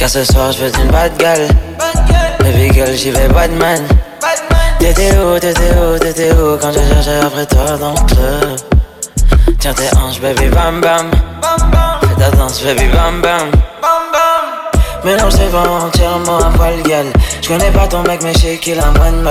Car 0.00 0.08
ce 0.08 0.24
soir 0.24 0.50
je 0.50 0.64
veux 0.64 0.72
une 0.82 0.90
bad 0.90 1.14
gal 1.18 1.46
Baby 2.38 2.72
girl 2.72 2.90
j'y 2.94 3.10
vais 3.10 3.28
Batman 3.28 3.86
T'étais 4.78 5.14
où, 5.18 5.38
t'étais 5.38 5.74
où, 5.76 5.98
t'étais 5.98 6.32
où 6.32 6.56
Quand 6.56 6.72
je 6.72 6.78
cherchais 6.78 7.20
après 7.22 7.44
toi 7.44 7.76
dans 7.78 7.90
le 7.90 8.06
club? 8.06 8.60
Tiens 9.58 9.74
tes 9.74 9.94
hanches 9.98 10.18
baby 10.22 10.48
bam 10.48 10.80
bam. 10.80 11.10
Fais 12.00 12.14
ta 12.18 12.30
danse, 12.30 12.62
baby, 12.62 12.86
bam 12.86 13.20
bam. 13.20 13.50
Mais 15.02 15.16
non, 15.16 15.30
c'est 15.30 15.48
entièrement 15.56 16.38
un 16.44 16.50
poil 16.50 16.82
gal. 16.82 17.06
J'connais 17.40 17.70
pas 17.70 17.86
ton 17.86 18.02
mec, 18.02 18.20
mais 18.22 18.34
j'sais 18.34 18.58
qu'il 18.58 18.78
a 18.78 18.90
moins 18.98 19.12
de. 19.12 19.24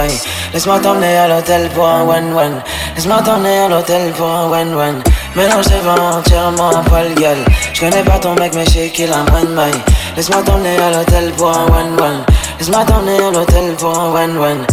Laisse-moi 0.54 0.80
t'emmener 0.80 1.18
à 1.18 1.28
l'hôtel 1.28 1.70
pour 1.70 1.88
un 1.88 2.02
one-one. 2.02 2.62
Laisse-moi 2.96 3.22
t'emmener 3.22 3.60
à 3.60 3.68
l'hôtel 3.70 4.12
pour 4.14 4.28
un 4.28 4.50
one-one. 4.50 5.04
Mais 5.36 5.48
non, 5.48 5.62
c'est 5.62 5.88
entièrement 5.88 6.70
un 6.76 6.84
poil 6.84 7.14
gal. 7.14 7.38
J'connais 7.74 8.04
pas 8.04 8.18
ton 8.18 8.34
mec, 8.34 8.54
mais 8.56 8.66
j'sais 8.66 8.90
qu'il 8.90 9.12
a 9.14 9.24
moins 9.30 9.44
de. 9.44 9.78
Laisse-moi 10.16 10.42
t'emmener 10.44 10.78
à 10.80 10.90
l'hôtel 10.90 11.32
pour 11.34 11.50
un 11.50 11.66
one-one. 11.68 12.26
Laisse-moi 12.58 12.84
t'emmener 12.86 13.20
à 13.20 13.32
l'hôtel 13.32 13.76
pour 13.76 14.00
un 14.00 14.12
one-one. 14.12 14.66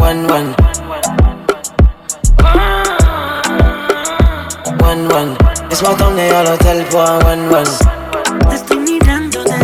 One-one. 0.00 0.54
One-one. 4.80 5.36
Laisse-moi 5.70 5.94
t'emmener 5.98 6.30
à 6.30 6.44
l'hôtel 6.44 6.84
pour 6.84 7.00
un 7.00 7.18
one-one. 7.18 7.97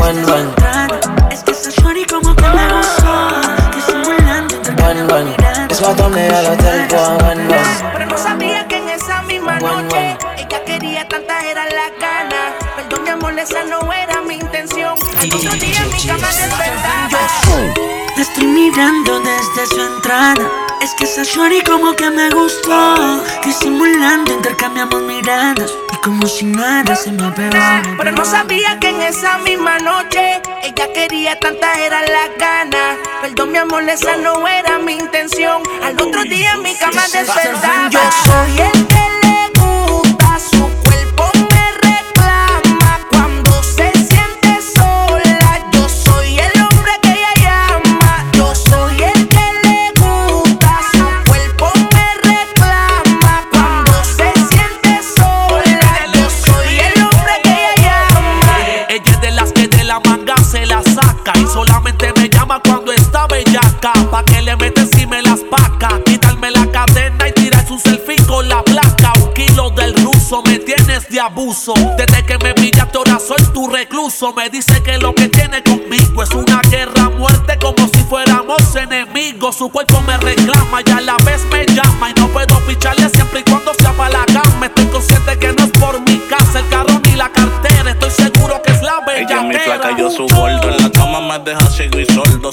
One. 0.05 0.21
entrada. 0.21 1.01
Es 1.31 1.43
que 1.43 1.53
esa 1.53 1.71
shorty 1.71 2.05
como 2.05 2.35
que 2.37 2.43
me 2.43 2.67
gustó. 2.75 3.13
Disimulando 3.75 4.55
One-one. 4.85 5.35
Laisse-moi 5.71 5.95
t'emmener 5.95 6.31
à 6.31 6.43
l'hôtel 6.43 6.89
pour 6.89 6.99
un 6.99 7.23
one-one. 7.31 7.57
Pero 7.95 8.07
no 8.07 8.19
sabía 8.19 8.69
que 8.69 8.77
en 8.77 8.89
esa 8.91 9.23
misma 9.23 9.59
noche 9.61 10.19
ella 10.37 10.65
quería 10.67 11.09
tantas 11.09 11.43
eran 11.45 11.69
las 11.69 11.91
ganas. 11.99 12.53
Perdón, 12.77 13.03
mi 13.03 13.11
amor, 13.11 13.39
esa 13.39 13.65
no 13.65 13.91
era 13.93 14.21
mi 14.21 14.35
intención. 14.35 14.95
Al 15.21 15.35
otro 15.35 15.53
día 15.53 15.81
mi 15.91 16.07
cama 16.07 16.29
despertaba. 16.29 17.19
Te 18.15 18.23
estoy 18.23 18.47
mirando 18.47 19.21
desde 19.21 19.75
su 19.75 19.81
entrada. 19.81 20.47
Es 20.83 20.93
que 20.99 21.05
esa 21.05 21.23
shorty 21.23 21.63
como 21.63 21.97
que 21.97 22.11
me 22.11 22.29
gustó. 22.29 23.23
Disimulando 23.43 24.35
intercambiamos 24.35 25.01
miradas. 25.01 25.73
Como 26.05 26.27
si 26.27 26.45
nada 26.45 26.95
se 26.95 27.11
me 27.13 27.31
pegó. 27.33 27.57
Pero 27.97 28.13
no 28.13 28.27
sabía 28.27 28.79
que 28.79 28.91
en 28.91 29.01
esa 29.01 29.39
misma 29.39 29.79
noche 29.79 30.43
ella 30.63 30.93
quería 30.93 31.41
tantas 31.41 31.79
eran 31.79 32.05
las 32.05 32.29
ganas. 32.39 32.99
Perdón, 33.23 33.53
mi 33.53 33.57
amor, 33.57 33.89
esa 33.89 34.15
no 34.19 34.47
era 34.47 34.79
mi 34.81 34.93
intención. 34.93 35.63
Al 35.83 35.99
otro 35.99 36.23
día 36.25 36.59
mi 36.59 36.75
cama 36.75 37.05
despertaba. 37.11 37.89
Yo 37.89 38.01
soy 38.27 38.61
el 38.61 38.94
abuso. 71.55 71.75
Desde 71.97 72.25
que 72.25 72.39
me 72.39 72.55
pillaste 72.55 72.99
ahora 72.99 73.19
soy 73.19 73.43
tu 73.53 73.69
recluso. 73.69 74.33
Me 74.33 74.49
dice 74.51 74.83
que 74.83 74.99
lo 74.99 75.15
que 75.15 75.29
tiene 75.29 75.63
conmigo 75.63 76.23
es 76.23 76.31
una 76.31 76.61
guerra 76.71 77.05
a 77.05 77.11
muerte 77.11 77.59
como 77.61 77.89
si 77.89 78.03
fuéramos 78.05 78.75
enemigos. 78.77 79.57
Su 79.57 79.71
cuerpo 79.71 80.01
me 80.03 80.17
reclama 80.19 80.83
y 80.85 80.91
a 80.91 81.01
la 81.01 81.17
vez 81.25 81.45
me 81.51 81.67
llama. 81.67 82.11
Y 82.11 82.21
no 82.21 82.29
puedo 82.29 82.59
picharle 82.67 83.09
siempre 83.11 83.41
y 83.41 83.43
cuando 83.45 83.73
sea 83.75 83.93
para 83.93 84.11
la 84.11 84.27
cama. 84.27 84.67
Estoy 84.67 84.87
consciente 84.87 85.39
que 85.39 85.53
no 85.53 85.65
es 85.65 85.71
por 85.73 86.01
mi 86.01 86.19
casa, 86.29 86.61
el 86.61 86.69
carro 86.69 87.01
ni 87.05 87.13
la 87.17 87.31
cartera. 87.31 87.91
Estoy 87.91 88.11
seguro 88.11 88.61
que 88.63 88.73
es 88.73 88.83
la 88.83 89.03
Ella 89.17 89.37
es 89.37 89.43
mi 89.43 89.49
bella 89.51 89.65
flaca, 89.65 89.97
yo 89.97 90.11
su 90.11 90.27
gordo. 90.27 90.71
En 90.71 90.83
la 90.83 90.91
cama 90.91 91.21
me 91.21 91.39
deja. 91.45 91.65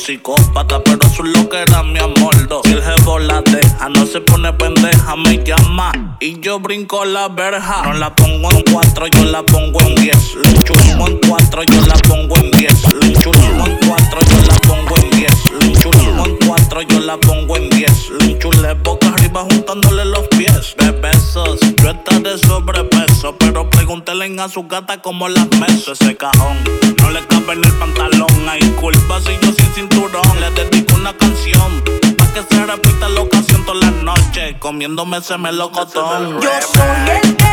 Psicópata, 0.01 0.83
pero 0.83 0.97
eso 1.05 1.23
es 1.23 1.37
lo 1.37 1.47
que 1.47 1.61
era 1.61 1.83
mi 1.83 1.99
amordo. 1.99 2.61
Si 2.63 2.71
el 2.71 2.81
jevo 2.81 3.19
la 3.19 3.39
deja, 3.43 3.87
no 3.89 4.07
se 4.07 4.19
pone 4.19 4.51
pendeja, 4.53 5.15
me 5.15 5.37
llama. 5.43 5.91
Y 6.19 6.39
yo 6.39 6.59
brinco 6.59 7.05
la 7.05 7.27
verja. 7.27 7.83
No 7.83 7.93
la 7.93 8.15
pongo 8.15 8.49
en 8.51 8.63
cuatro, 8.71 9.05
yo 9.05 9.25
la 9.25 9.43
pongo 9.43 9.79
en 9.81 9.93
diez. 9.95 10.35
Le 10.43 10.49
enchufo 10.49 11.07
en 11.07 11.19
cuatro, 11.27 11.61
yo 11.63 11.81
la 11.85 11.93
pongo 12.07 12.35
en 12.37 12.49
diez. 12.51 12.93
Le 12.95 13.07
enchufo 13.09 13.65
en 13.67 13.77
cuatro, 13.87 14.19
yo 14.27 14.37
la 14.47 14.55
pongo 14.67 14.97
en 14.97 15.09
diez. 15.11 15.33
Le 15.59 15.67
enchufo 15.67 16.25
en 16.25 16.37
cuatro, 16.47 16.81
yo 16.81 16.99
la 16.99 17.17
pongo 17.17 17.57
en 17.57 17.69
diez. 17.69 18.09
Le 18.19 18.31
enchulé 18.31 18.73
boca 18.83 19.07
arriba 19.07 19.45
juntándole 19.51 20.05
los 20.05 20.27
pies. 20.29 20.75
De 20.79 20.89
besos, 20.91 21.59
yo 21.77 21.91
estaré 21.91 22.39
sobrepeso. 22.39 23.35
Pero 23.37 23.69
pregúntele 23.69 24.41
a 24.41 24.49
su 24.49 24.63
gata 24.63 24.99
cómo 24.99 25.29
las 25.29 25.47
meso 25.59 25.91
ese 25.91 26.17
cajón. 26.17 26.57
No 27.01 27.11
le 27.11 27.25
cabe 27.27 27.53
en 27.53 27.63
el 27.63 27.71
pantalón. 27.73 28.49
Hay 28.49 28.61
culpa 28.81 29.21
si 29.21 29.37
yo 29.45 29.53
sin 29.53 29.90
Le 30.39 30.51
dedico 30.51 30.95
una 30.95 31.13
canción. 31.17 31.83
Pa' 32.17 32.33
que 32.33 32.43
se 32.43 32.65
repita 32.65 33.09
la 33.09 33.21
ocasión 33.21 33.65
todas 33.65 33.81
las 33.81 33.93
noches. 34.03 34.55
Comiéndome 34.59 35.17
ese 35.17 35.37
melocotón. 35.37 36.39
Yo 36.41 36.49
soy 36.73 37.09
el 37.23 37.35
que 37.35 37.50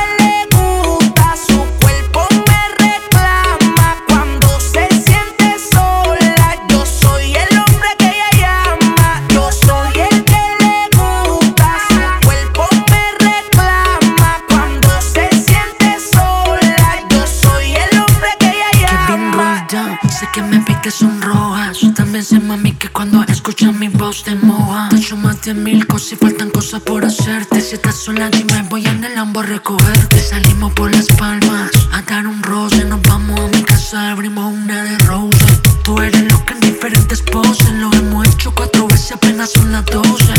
de 25.49 25.55
mil 25.55 25.87
cosas 25.87 26.13
y 26.13 26.17
faltan 26.17 26.51
cosas 26.51 26.83
por 26.83 27.05
hacerte. 27.07 27.63
Si 27.63 27.75
estás 27.77 27.97
sola, 27.97 28.29
dime, 28.29 28.67
voy 28.69 28.85
en 28.85 29.03
el 29.03 29.15
Lambo 29.15 29.41
a 29.41 29.45
recogerte. 29.45 30.21
Salimos 30.21 30.75
por 30.75 30.95
las 30.95 31.07
palmas 31.07 31.71
a 31.91 32.03
dar 32.03 32.27
un 32.27 32.43
roce. 32.43 32.85
Nos 32.85 33.01
vamos 33.03 33.41
a 33.41 33.57
mi 33.57 33.63
casa, 33.63 34.11
abrimos 34.11 34.53
una 34.53 34.83
de 34.85 34.99
rosa. 34.99 35.47
Tú 35.85 36.01
eres 36.03 36.31
lo 36.31 36.45
que 36.45 36.53
en 36.53 36.61
diferentes 36.61 37.23
poses. 37.23 37.71
Lo 37.73 37.91
hemos 37.95 38.27
hecho 38.29 38.53
cuatro 38.55 38.89
veces, 38.89 39.13
apenas 39.13 39.51
son 39.51 39.73
las 39.73 39.87
doce. 39.87 40.38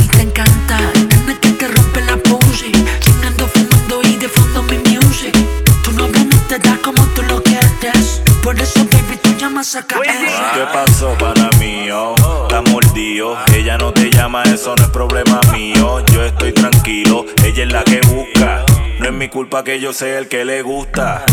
Problema 15.39 15.57
mío. 15.57 15.99
Yo 16.11 16.23
estoy 16.23 16.53
tranquilo, 16.53 17.25
ella 17.43 17.63
es 17.63 17.71
la 17.71 17.83
que 17.83 18.01
busca. 18.01 18.65
No 18.99 19.05
es 19.05 19.13
mi 19.13 19.29
culpa 19.29 19.63
que 19.63 19.79
yo 19.79 19.93
sea 19.93 20.19
el 20.19 20.27
que 20.27 20.45
le 20.45 20.61
gusta. 20.61 21.23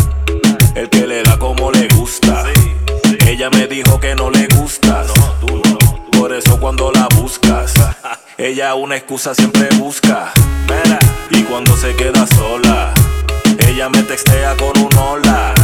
El 0.75 0.89
que 0.89 1.07
le 1.07 1.23
da 1.23 1.39
como 1.39 1.71
le 1.71 1.89
gusta. 1.89 2.45
Ella 3.27 3.51
me 3.51 3.67
dijo 3.67 3.99
que 4.01 4.15
no 4.15 4.31
le 4.31 4.47
gustas. 4.49 5.09
Por 6.13 6.33
eso 6.33 6.59
cuando 6.59 6.91
la 6.93 7.09
buscas, 7.09 7.75
ella 8.39 8.75
una 8.75 8.97
excusa 8.97 9.35
siempre 9.35 9.69
busca. 9.77 10.33
Y 11.31 11.43
cuando 11.43 11.77
se 11.77 11.95
queda 11.95 12.27
sola, 12.27 12.93
ella 13.67 13.89
me 13.89 14.03
textea 14.03 14.55
con 14.57 14.79
un 14.79 14.97
hola. 14.97 15.55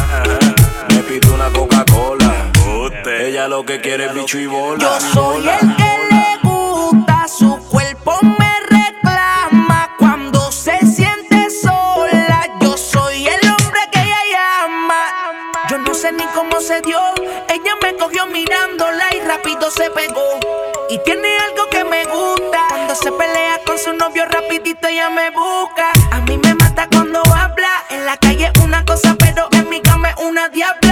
Me 0.89 0.99
pide 0.99 1.31
una 1.31 1.49
Coca-Cola. 1.51 2.51
Ella 3.21 3.49
lo 3.49 3.65
que 3.65 3.81
quiere 3.81 4.07
es 4.07 4.15
bicho 4.15 4.39
y 4.39 4.47
bola. 4.47 4.79
Yo 4.79 5.01
soy 5.13 5.49
el 5.49 5.77
que 5.77 6.02
se 19.77 19.91
pegó. 19.91 20.39
Y 20.91 20.99
tiene 21.05 21.29
algo 21.39 21.69
que 21.71 21.85
me 21.85 22.05
gusta. 22.05 22.67
Cuando 22.69 22.95
se 22.95 23.11
pelea 23.13 23.61
con 23.65 23.79
su 23.79 23.93
novio, 23.93 24.25
rapidito 24.27 24.89
ella 24.89 25.09
me 25.11 25.31
busca. 25.31 25.91
A 26.11 26.21
mí 26.21 26.39
me 26.39 26.55
mata 26.55 26.89
cuando 26.91 27.21
habla. 27.21 27.71
En 27.91 28.05
la 28.05 28.17
calle 28.17 28.53
una 28.63 28.85
cosa, 28.85 29.17
pero 29.19 29.49
en 29.53 29.69
mi 29.69 29.81
cama 29.81 30.11
es 30.11 30.17
una 30.25 30.49
diabla. 30.49 30.92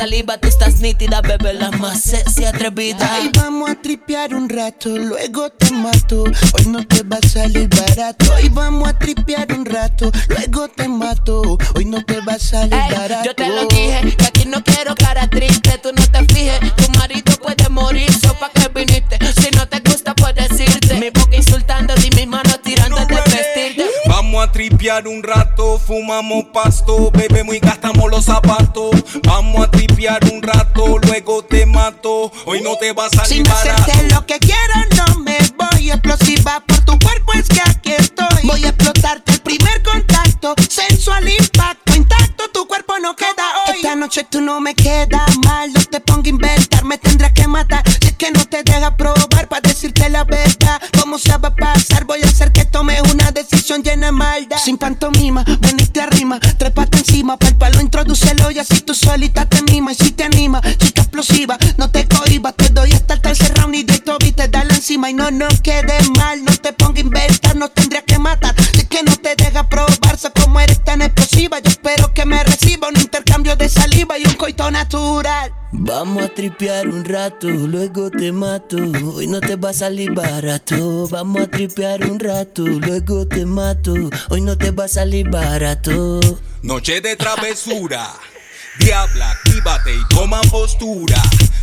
Saliva, 0.00 0.38
tú 0.38 0.48
estás 0.48 0.80
nítida, 0.80 1.20
bebé, 1.20 1.52
la 1.52 1.70
más 1.72 2.00
sexy 2.00 2.46
atrevida. 2.46 3.06
Ay, 3.16 3.30
vamos 3.36 3.68
a 3.68 3.74
tripear 3.74 4.34
un 4.34 4.48
rato, 4.48 4.88
luego 4.88 5.50
te 5.50 5.70
mato. 5.72 6.24
Hoy 6.24 6.66
no 6.68 6.86
te 6.86 7.02
va 7.02 7.18
a 7.22 7.28
salir 7.28 7.68
barato. 7.68 8.32
Hoy 8.34 8.48
vamos 8.48 8.88
a 8.88 8.98
tripear 8.98 9.52
un 9.52 9.66
rato, 9.66 10.10
luego 10.28 10.68
te 10.68 10.88
mato. 10.88 11.58
Hoy 11.74 11.84
no 11.84 12.02
te 12.02 12.18
va 12.22 12.32
a 12.32 12.38
salir 12.38 12.72
Ey, 12.72 12.96
barato. 12.96 13.26
yo 13.26 13.34
te 13.34 13.46
lo 13.48 13.66
dije, 13.66 14.16
que 14.16 14.24
aquí 14.24 14.44
no 14.46 14.64
quiero 14.64 14.94
a 24.50 24.52
tripear 24.52 25.06
un 25.06 25.22
rato, 25.22 25.78
fumamos 25.78 26.46
pasto, 26.52 27.10
bebemos 27.12 27.54
y 27.54 27.60
gastamos 27.60 28.10
los 28.10 28.24
zapatos. 28.24 28.90
Vamos 29.22 29.66
a 29.66 29.70
tripear 29.70 30.24
un 30.32 30.42
rato, 30.42 30.98
luego 30.98 31.44
te 31.44 31.66
mato. 31.66 32.32
Hoy 32.46 32.60
no 32.60 32.76
te 32.76 32.92
va 32.92 33.06
a 33.06 33.10
salir 33.10 33.46
barato. 33.46 33.82
hacerte 33.82 34.12
lo 34.12 34.26
que 34.26 34.38
quiero, 34.38 34.74
no 34.96 35.20
me 35.20 35.38
voy 35.56 35.90
explosiva 35.90 36.62
por 36.66 36.80
tu 36.84 36.98
cuerpo, 36.98 37.32
es 37.34 37.48
que 37.48 37.60
aquí 37.60 37.92
estoy. 37.92 38.26
Voy 38.44 38.64
a 38.64 38.68
explotarte 38.70 39.32
el 39.32 39.40
primer 39.40 39.82
contacto, 39.82 40.54
sensual 40.68 41.28
impacto, 41.28 41.94
intacto, 41.94 42.50
tu 42.52 42.66
cuerpo 42.66 42.98
no 43.00 43.14
queda 43.14 43.46
hoy. 43.68 43.76
Esta 43.76 43.94
noche 43.94 44.26
tú 44.28 44.40
no 44.40 44.60
me 44.60 44.74
quedas 44.74 45.36
mal, 45.44 45.72
no 45.72 45.84
te 45.84 46.00
pongo 46.00 46.22
a 46.24 46.28
inventar, 46.28 46.84
me 46.84 46.98
tendrás 46.98 47.32
que 47.32 47.46
matar. 47.46 47.82
Si 47.88 48.08
es 48.08 48.16
que 48.16 48.30
no 48.32 48.44
te 48.46 48.62
deja 48.64 48.96
probar 48.96 49.48
para 49.48 49.60
decirte 49.60 50.08
la 50.10 50.24
verdad, 50.24 50.80
¿cómo 50.98 51.18
se 51.18 51.36
va 51.36 51.48
a 51.48 51.54
pasar? 51.54 52.04
Voy 52.04 52.20
a 52.22 52.26
hacer 52.26 52.52
decisión 53.70 53.82
llena 53.82 54.12
maldad. 54.12 54.58
Sin 54.58 54.78
pantomima, 54.78 55.44
veniste 55.60 56.00
arrima, 56.00 56.40
trépate 56.40 56.98
encima, 56.98 57.36
palo 57.36 57.80
introducelo 57.80 58.50
y 58.50 58.58
así 58.58 58.80
tú 58.80 58.94
solita 58.94 59.46
te 59.46 59.62
mima. 59.62 59.92
Y 59.92 59.94
si 59.94 60.10
te 60.12 60.24
anima, 60.24 60.60
chica 60.78 61.02
explosiva, 61.02 61.56
no 61.76 61.90
te 61.90 62.06
cohibas, 62.08 62.54
te 62.56 62.70
doy 62.70 62.92
hasta 62.92 63.14
el 63.14 63.20
tercer 63.20 63.54
round 63.54 63.74
y 63.74 63.82
de 63.84 63.98
Toby 63.98 64.32
te 64.32 64.48
dale 64.48 64.74
encima 64.74 65.10
y 65.10 65.14
no 65.14 65.30
nos 65.30 65.60
quede 65.60 65.98
mal, 66.16 66.44
no 66.44 66.54
te 66.56 66.72
ponga 66.72 66.98
a 66.98 67.00
inventar, 67.00 67.56
no 67.56 67.68
tendría 67.68 68.02
que 68.02 68.18
matar. 68.18 68.54
Es 68.74 68.86
que 68.86 69.02
no 69.02 69.16
te 69.16 69.36
deja 69.36 69.68
probar, 69.68 70.18
sé 70.18 70.30
cómo 70.40 70.58
eres 70.58 70.82
tan 70.84 71.02
explosiva, 71.02 71.60
yo 71.60 71.70
espero 71.70 72.12
que 72.12 72.24
me 72.24 72.42
reciba 72.42 72.88
un 72.88 72.98
intercambio 72.98 73.56
de 73.56 73.68
saliva 73.68 74.18
y 74.18 74.26
un 74.26 74.34
coito 74.34 74.70
natural. 74.70 75.52
Vamos 75.82 76.22
a 76.22 76.28
tripear 76.28 76.88
un 76.88 77.06
rato, 77.06 77.48
luego 77.48 78.10
te 78.10 78.32
mato. 78.32 78.76
Hoy 78.76 79.26
no 79.26 79.40
te 79.40 79.56
va 79.56 79.70
a 79.70 79.72
salir 79.72 80.12
barato. 80.12 81.08
Vamos 81.08 81.40
a 81.40 81.46
tripear 81.46 82.04
un 82.04 82.20
rato, 82.20 82.66
luego 82.66 83.26
te 83.26 83.46
mato. 83.46 83.94
Hoy 84.28 84.42
no 84.42 84.58
te 84.58 84.72
va 84.72 84.84
a 84.84 84.88
salir 84.88 85.30
barato. 85.30 86.20
Noche 86.60 87.00
de 87.00 87.16
travesura. 87.16 88.12
Diabla, 88.78 89.30
actívate 89.30 89.94
y 89.94 90.08
toma 90.14 90.42
postura. 90.50 91.16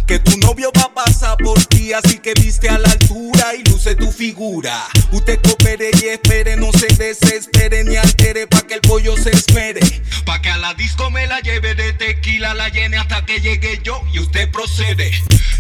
Que 0.08 0.20
tu 0.20 0.38
novio 0.38 0.72
va 0.74 0.84
a 0.84 0.94
pasar 0.94 1.36
por 1.36 1.62
ti, 1.66 1.92
así 1.92 2.20
que 2.20 2.34
viste 2.36 2.70
a 2.70 2.78
la 2.78 2.90
altura 2.90 3.54
y 3.56 3.70
luce 3.70 3.94
tu 3.94 4.10
figura. 4.10 4.88
Usted 5.12 5.38
coopere 5.42 5.92
y 6.02 6.06
espere, 6.06 6.56
no 6.56 6.72
se 6.72 6.88
desespere 6.96 7.84
ni 7.84 7.98
altere 7.98 8.48
pa' 8.48 8.62
que 8.62 8.76
el 8.76 8.82
pollo 8.82 9.18
se 9.18 9.32
espere. 9.32 9.82
Pa' 10.26 10.42
que 10.42 10.50
a 10.50 10.58
la 10.60 10.74
disco 10.76 11.12
me 11.12 11.28
la 11.28 11.42
lleve 11.42 11.76
de 11.76 11.92
tequila, 11.92 12.54
la 12.54 12.70
llene 12.70 12.96
hasta 12.96 13.26
que 13.26 13.42
llegue 13.42 13.82
yo 13.84 14.02
y 14.14 14.20
usted 14.20 14.50
procede. 14.50 15.12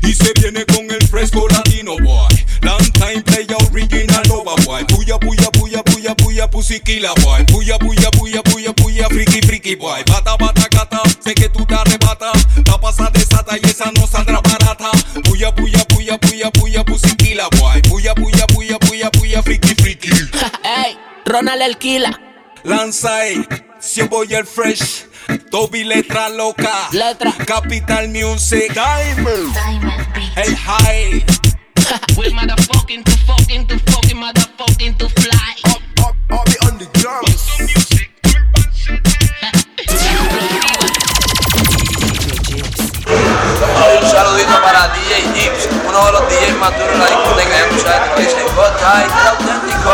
Y 0.04 0.14
se 0.14 0.32
viene 0.40 0.66
con 0.66 0.90
el 0.90 1.06
fresco 1.10 1.46
latino 1.50 1.98
boy. 2.02 2.34
Long 2.62 2.92
time 2.94 3.22
player 3.24 3.58
original 3.70 4.24
nova 4.30 4.56
boy. 4.64 4.86
Puya, 4.86 5.20
puya, 5.20 5.52
puya, 6.48 6.80
pusiquila 6.80 7.14
boy. 7.24 7.44
Puya, 7.46 7.78
puya, 7.78 8.12
puya, 8.12 8.42
puya, 8.44 8.74
puya, 8.74 9.08
friki, 9.08 9.42
friki 9.42 9.76
boy. 9.76 10.04
Bata, 10.06 10.36
bata, 10.38 10.68
gata, 10.70 11.02
sé 11.20 11.34
que 11.34 11.50
tú 11.50 11.66
te 11.66 11.76
arrebatas. 11.76 12.48
La 12.66 12.80
pasa 12.80 13.10
desata 13.12 13.58
y 13.58 13.66
esa 13.66 13.92
no 13.92 14.08
saldrá 14.08 14.42
barata. 14.42 14.92
Puya, 15.24 15.54
puya, 15.54 15.84
puya, 15.86 16.18
puya, 16.18 16.52
puya, 16.52 16.84
pusiquila 16.84 17.48
boy. 17.60 17.82
Puya, 17.84 18.14
puya, 18.16 18.46
puya, 18.48 18.80
puya, 18.80 19.10
puya, 19.12 19.44
friki, 19.44 19.76
friki. 19.76 20.10
Ey, 20.64 20.98
Ronald 21.26 21.62
el 21.62 21.78
Kila. 21.78 22.20
Lanza 22.64 23.18
ahí, 23.18 23.46
siempre 23.80 24.20
y 24.30 24.34
el 24.34 24.46
fresh. 24.46 25.06
Toby 25.52 25.84
letra 25.84 26.30
loca. 26.30 26.90
Letra. 26.92 27.34
Capital 27.46 28.10
Music. 28.10 28.74
Diamond. 28.74 29.56
El 30.36 30.56
high. 30.56 31.26
With 32.18 32.34
motherfucking 32.34 33.06
to 33.06 33.12
fucking 33.26 33.68
to 33.68 33.80
fucking 33.92 34.18
motherfucking 34.18 34.98
to 35.00 35.08
fly. 35.08 35.56
Up, 35.68 35.82
up, 36.04 36.16
I'll 36.30 36.44
be 36.44 36.58
on 36.68 36.78
the 36.78 36.86
drums. 37.00 37.48
Un 43.08 44.04
saludito 44.12 44.62
para 44.62 44.90
DJ 44.90 45.50
uno 45.88 46.06
de 46.06 46.12
los 46.12 46.22
DJs 46.30 46.58
más 46.60 46.78
duros 46.78 46.92
de 46.92 46.98
la 46.98 47.06
discoteca. 47.06 47.58
Ya 47.58 47.70
tú 47.70 47.80
sabes, 47.80 48.02
te 48.04 48.10
lo 48.10 48.20
dicen, 48.20 48.48
J 48.54 49.04
el 49.06 49.28
auténtico. 49.28 49.92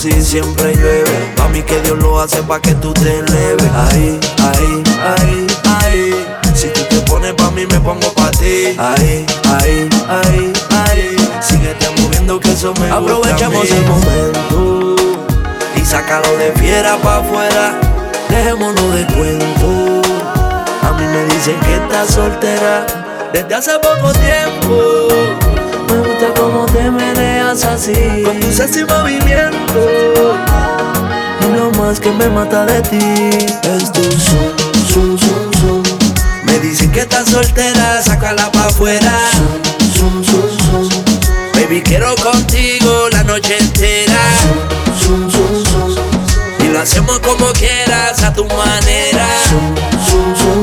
Casi 0.00 0.22
siempre 0.22 0.74
llueve. 0.74 1.32
Pa' 1.36 1.48
mí 1.48 1.62
que 1.62 1.78
Dios 1.82 1.98
lo 1.98 2.20
hace 2.20 2.42
pa' 2.42 2.58
que 2.60 2.74
tú 2.76 2.92
te 2.94 3.18
eleves. 3.18 3.70
Ahí, 3.74 4.18
ahí, 4.38 4.82
ahí, 5.18 5.46
ahí. 5.82 6.26
Si 6.54 6.68
tú 6.68 6.80
te 6.88 6.96
pones 7.02 7.34
pa' 7.34 7.50
mí, 7.50 7.66
me 7.66 7.78
pongo 7.80 8.10
pa' 8.14 8.30
ti. 8.30 8.76
Ahí, 8.78 9.26
ahí, 9.58 9.88
ahí, 10.08 10.52
ahí. 10.70 11.16
Síguete 11.42 11.90
moviendo 12.00 12.40
que 12.40 12.52
eso 12.52 12.72
me 12.80 12.90
Aprovechemos 12.90 13.60
gusta 13.60 13.74
a 13.74 13.78
el 13.78 13.84
mí. 13.84 13.90
momento 13.90 14.96
y 15.76 15.84
sácalo 15.84 16.36
de 16.38 16.52
fiera 16.52 16.96
pa' 16.96 17.18
afuera. 17.18 17.78
Dejémonos 18.30 18.94
de 18.94 19.04
cuento. 19.06 20.02
A 20.82 20.92
mí 20.92 21.04
me 21.04 21.24
dicen 21.34 21.60
que 21.60 21.74
estás 21.74 22.14
soltera 22.14 22.86
desde 23.34 23.54
hace 23.54 23.72
poco 23.80 24.12
tiempo. 24.12 25.09
Meneas 27.60 27.64
así. 27.64 28.22
Con 28.24 28.40
tu 28.40 28.52
sexy 28.52 28.84
movimiento. 28.84 30.36
Y 31.40 31.56
lo 31.56 31.70
más 31.72 32.00
que 32.00 32.10
me 32.10 32.28
mata 32.28 32.66
de 32.66 32.80
ti 32.82 32.98
es 33.62 33.92
tu 33.92 34.02
zoom, 34.02 34.56
zoom, 34.92 35.18
zoom, 35.18 35.52
zoom. 35.60 35.82
Me 36.44 36.58
dicen 36.58 36.90
que 36.92 37.00
estás 37.00 37.28
soltera, 37.28 38.02
sácala 38.02 38.50
pa' 38.52 38.66
afuera. 38.66 39.12
Zoom, 39.96 40.24
zoom, 40.24 40.58
zoom. 40.58 40.88
Baby, 41.54 41.82
quiero 41.82 42.14
contigo 42.16 43.08
la 43.12 43.22
noche 43.24 43.56
entera. 43.58 44.20
Zoom, 45.00 45.30
zoom, 45.30 45.64
zoom. 45.64 45.94
Y 46.60 46.68
lo 46.68 46.80
hacemos 46.80 47.18
como 47.20 47.46
quieras, 47.52 48.22
a 48.22 48.32
tu 48.32 48.44
manera. 48.44 49.26
Zoom, 49.48 49.74
zoom, 50.06 50.36
zoom. 50.36 50.59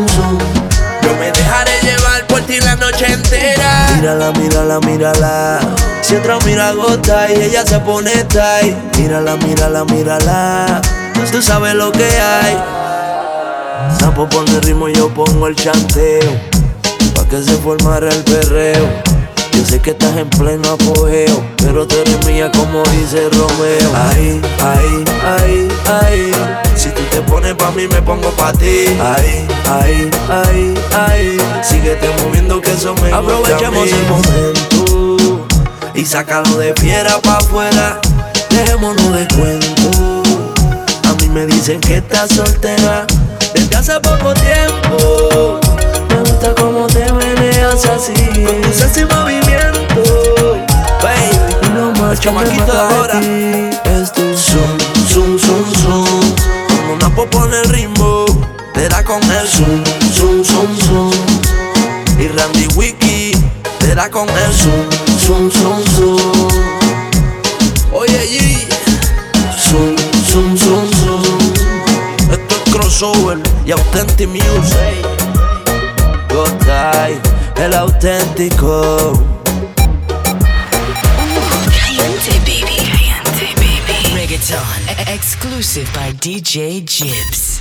Mírala, 3.97 4.31
mírala, 4.33 4.79
mírala. 4.81 5.59
Si 6.03 6.15
otra 6.15 6.37
mira 6.45 6.71
gota 6.71 7.31
y 7.31 7.41
ella 7.41 7.65
se 7.65 7.79
pone 7.79 8.11
tight. 8.25 8.77
Mírala, 8.95 9.37
mírala, 9.37 9.85
mírala. 9.85 10.81
Tú 11.31 11.41
sabes 11.41 11.73
lo 11.73 11.91
que 11.91 12.05
hay. 12.05 12.55
Sampo 13.99 14.29
pone 14.29 14.59
ritmo 14.61 14.87
y 14.87 14.93
yo 14.93 15.09
pongo 15.09 15.47
el 15.47 15.55
chanteo. 15.55 16.29
Pa' 17.15 17.25
que 17.27 17.41
se 17.41 17.57
formara 17.57 18.09
el 18.09 18.23
perreo. 18.23 19.06
Yo 19.57 19.65
sé 19.65 19.79
que 19.79 19.89
estás 19.89 20.15
en 20.15 20.29
pleno 20.29 20.69
apogeo. 20.69 21.43
Pero 21.57 21.87
tú 21.87 21.95
eres 21.95 22.23
mía 22.27 22.51
como 22.51 22.83
dice 22.83 23.27
Romeo. 23.31 23.91
Ahí, 23.95 24.39
ahí, 24.61 25.03
ahí, 25.25 25.67
ahí. 25.87 26.31
Si 26.75 26.89
tú 26.89 27.01
te 27.09 27.21
pones 27.21 27.55
pa' 27.55 27.71
mí, 27.71 27.87
me 27.87 27.99
pongo 28.03 28.29
pa' 28.37 28.53
ti. 28.53 28.85
Ahí, 29.01 29.47
ahí, 29.65 30.11
ahí, 30.29 30.73
ahí. 30.95 31.37
Síguete 31.63 32.07
moviendo 32.23 32.61
que 32.61 32.71
eso 32.71 32.93
me 33.01 33.11
Aprovechemos 33.11 33.89
el 33.89 34.07
momento. 34.07 35.47
Y 35.95 36.05
sácalo 36.05 36.59
de 36.59 36.75
fiera 36.75 37.19
pa' 37.19 37.37
afuera. 37.37 37.99
Dejémonos 38.51 39.11
de 39.11 39.27
cuento. 39.35 40.23
A 41.09 41.13
mí 41.19 41.29
me 41.29 41.47
dicen 41.47 41.81
que 41.81 41.97
estás 41.97 42.29
soltera 42.29 43.07
desde 43.55 43.75
hace 43.75 43.99
poco 44.01 44.35
tiempo. 44.35 45.59
Me 46.09 46.19
gusta 46.19 46.53
cómo 46.53 46.85
te 46.85 47.11
meneas 47.67 47.85
así. 47.85 48.13
Con 48.45 48.61
tu 48.61 48.73
sexy 48.73 49.05
movimiento. 49.05 50.03
Baby, 51.01 51.55
Y 51.63 51.67
lo 51.75 51.91
más 51.91 52.11
me 52.11 52.17
chamaquito 52.17 52.71
ahora. 52.71 53.19
es 53.19 54.11
tu 54.11 54.21
zoom. 54.37 54.77
Zoom, 55.09 55.39
zoom, 55.39 55.73
zoom. 55.81 56.35
Cuando 56.67 56.93
una 57.07 57.15
popo 57.15 57.45
en 57.45 57.53
el 57.53 57.69
ritmo, 57.69 58.25
te 58.73 58.87
da 58.89 59.03
con 59.03 59.21
el 59.23 59.47
zoom, 59.47 59.83
zoom, 60.13 60.43
zoom, 60.43 60.77
zoom. 60.79 61.11
Y 62.19 62.27
Randy 62.27 62.67
Wiki, 62.75 63.31
te 63.79 63.95
da 63.95 64.09
con 64.09 64.27
el 64.29 64.53
zoom, 64.53 64.89
zoom, 65.25 65.51
zoom, 65.51 65.83
zoom. 65.95 66.47
Oye, 67.91 68.27
G, 68.27 68.67
zoom, 69.57 69.95
zoom, 70.29 70.57
zoom, 70.57 70.91
zoom. 70.93 71.23
Esto 72.31 72.55
es 72.65 72.73
crossover 72.73 73.37
y 73.65 73.71
authentic 73.71 74.27
music. 74.27 75.05
Gotay, 76.29 77.19
el 77.59 77.73
auténtico. 77.73 79.13
Caliente 81.79 82.39
baby, 82.45 82.77
caliente 82.89 83.53
baby. 83.55 84.13
Reggaeton, 84.13 85.07
exclusive 85.07 85.87
by 85.93 86.13
DJ 86.13 86.83
Jibs. 86.85 87.56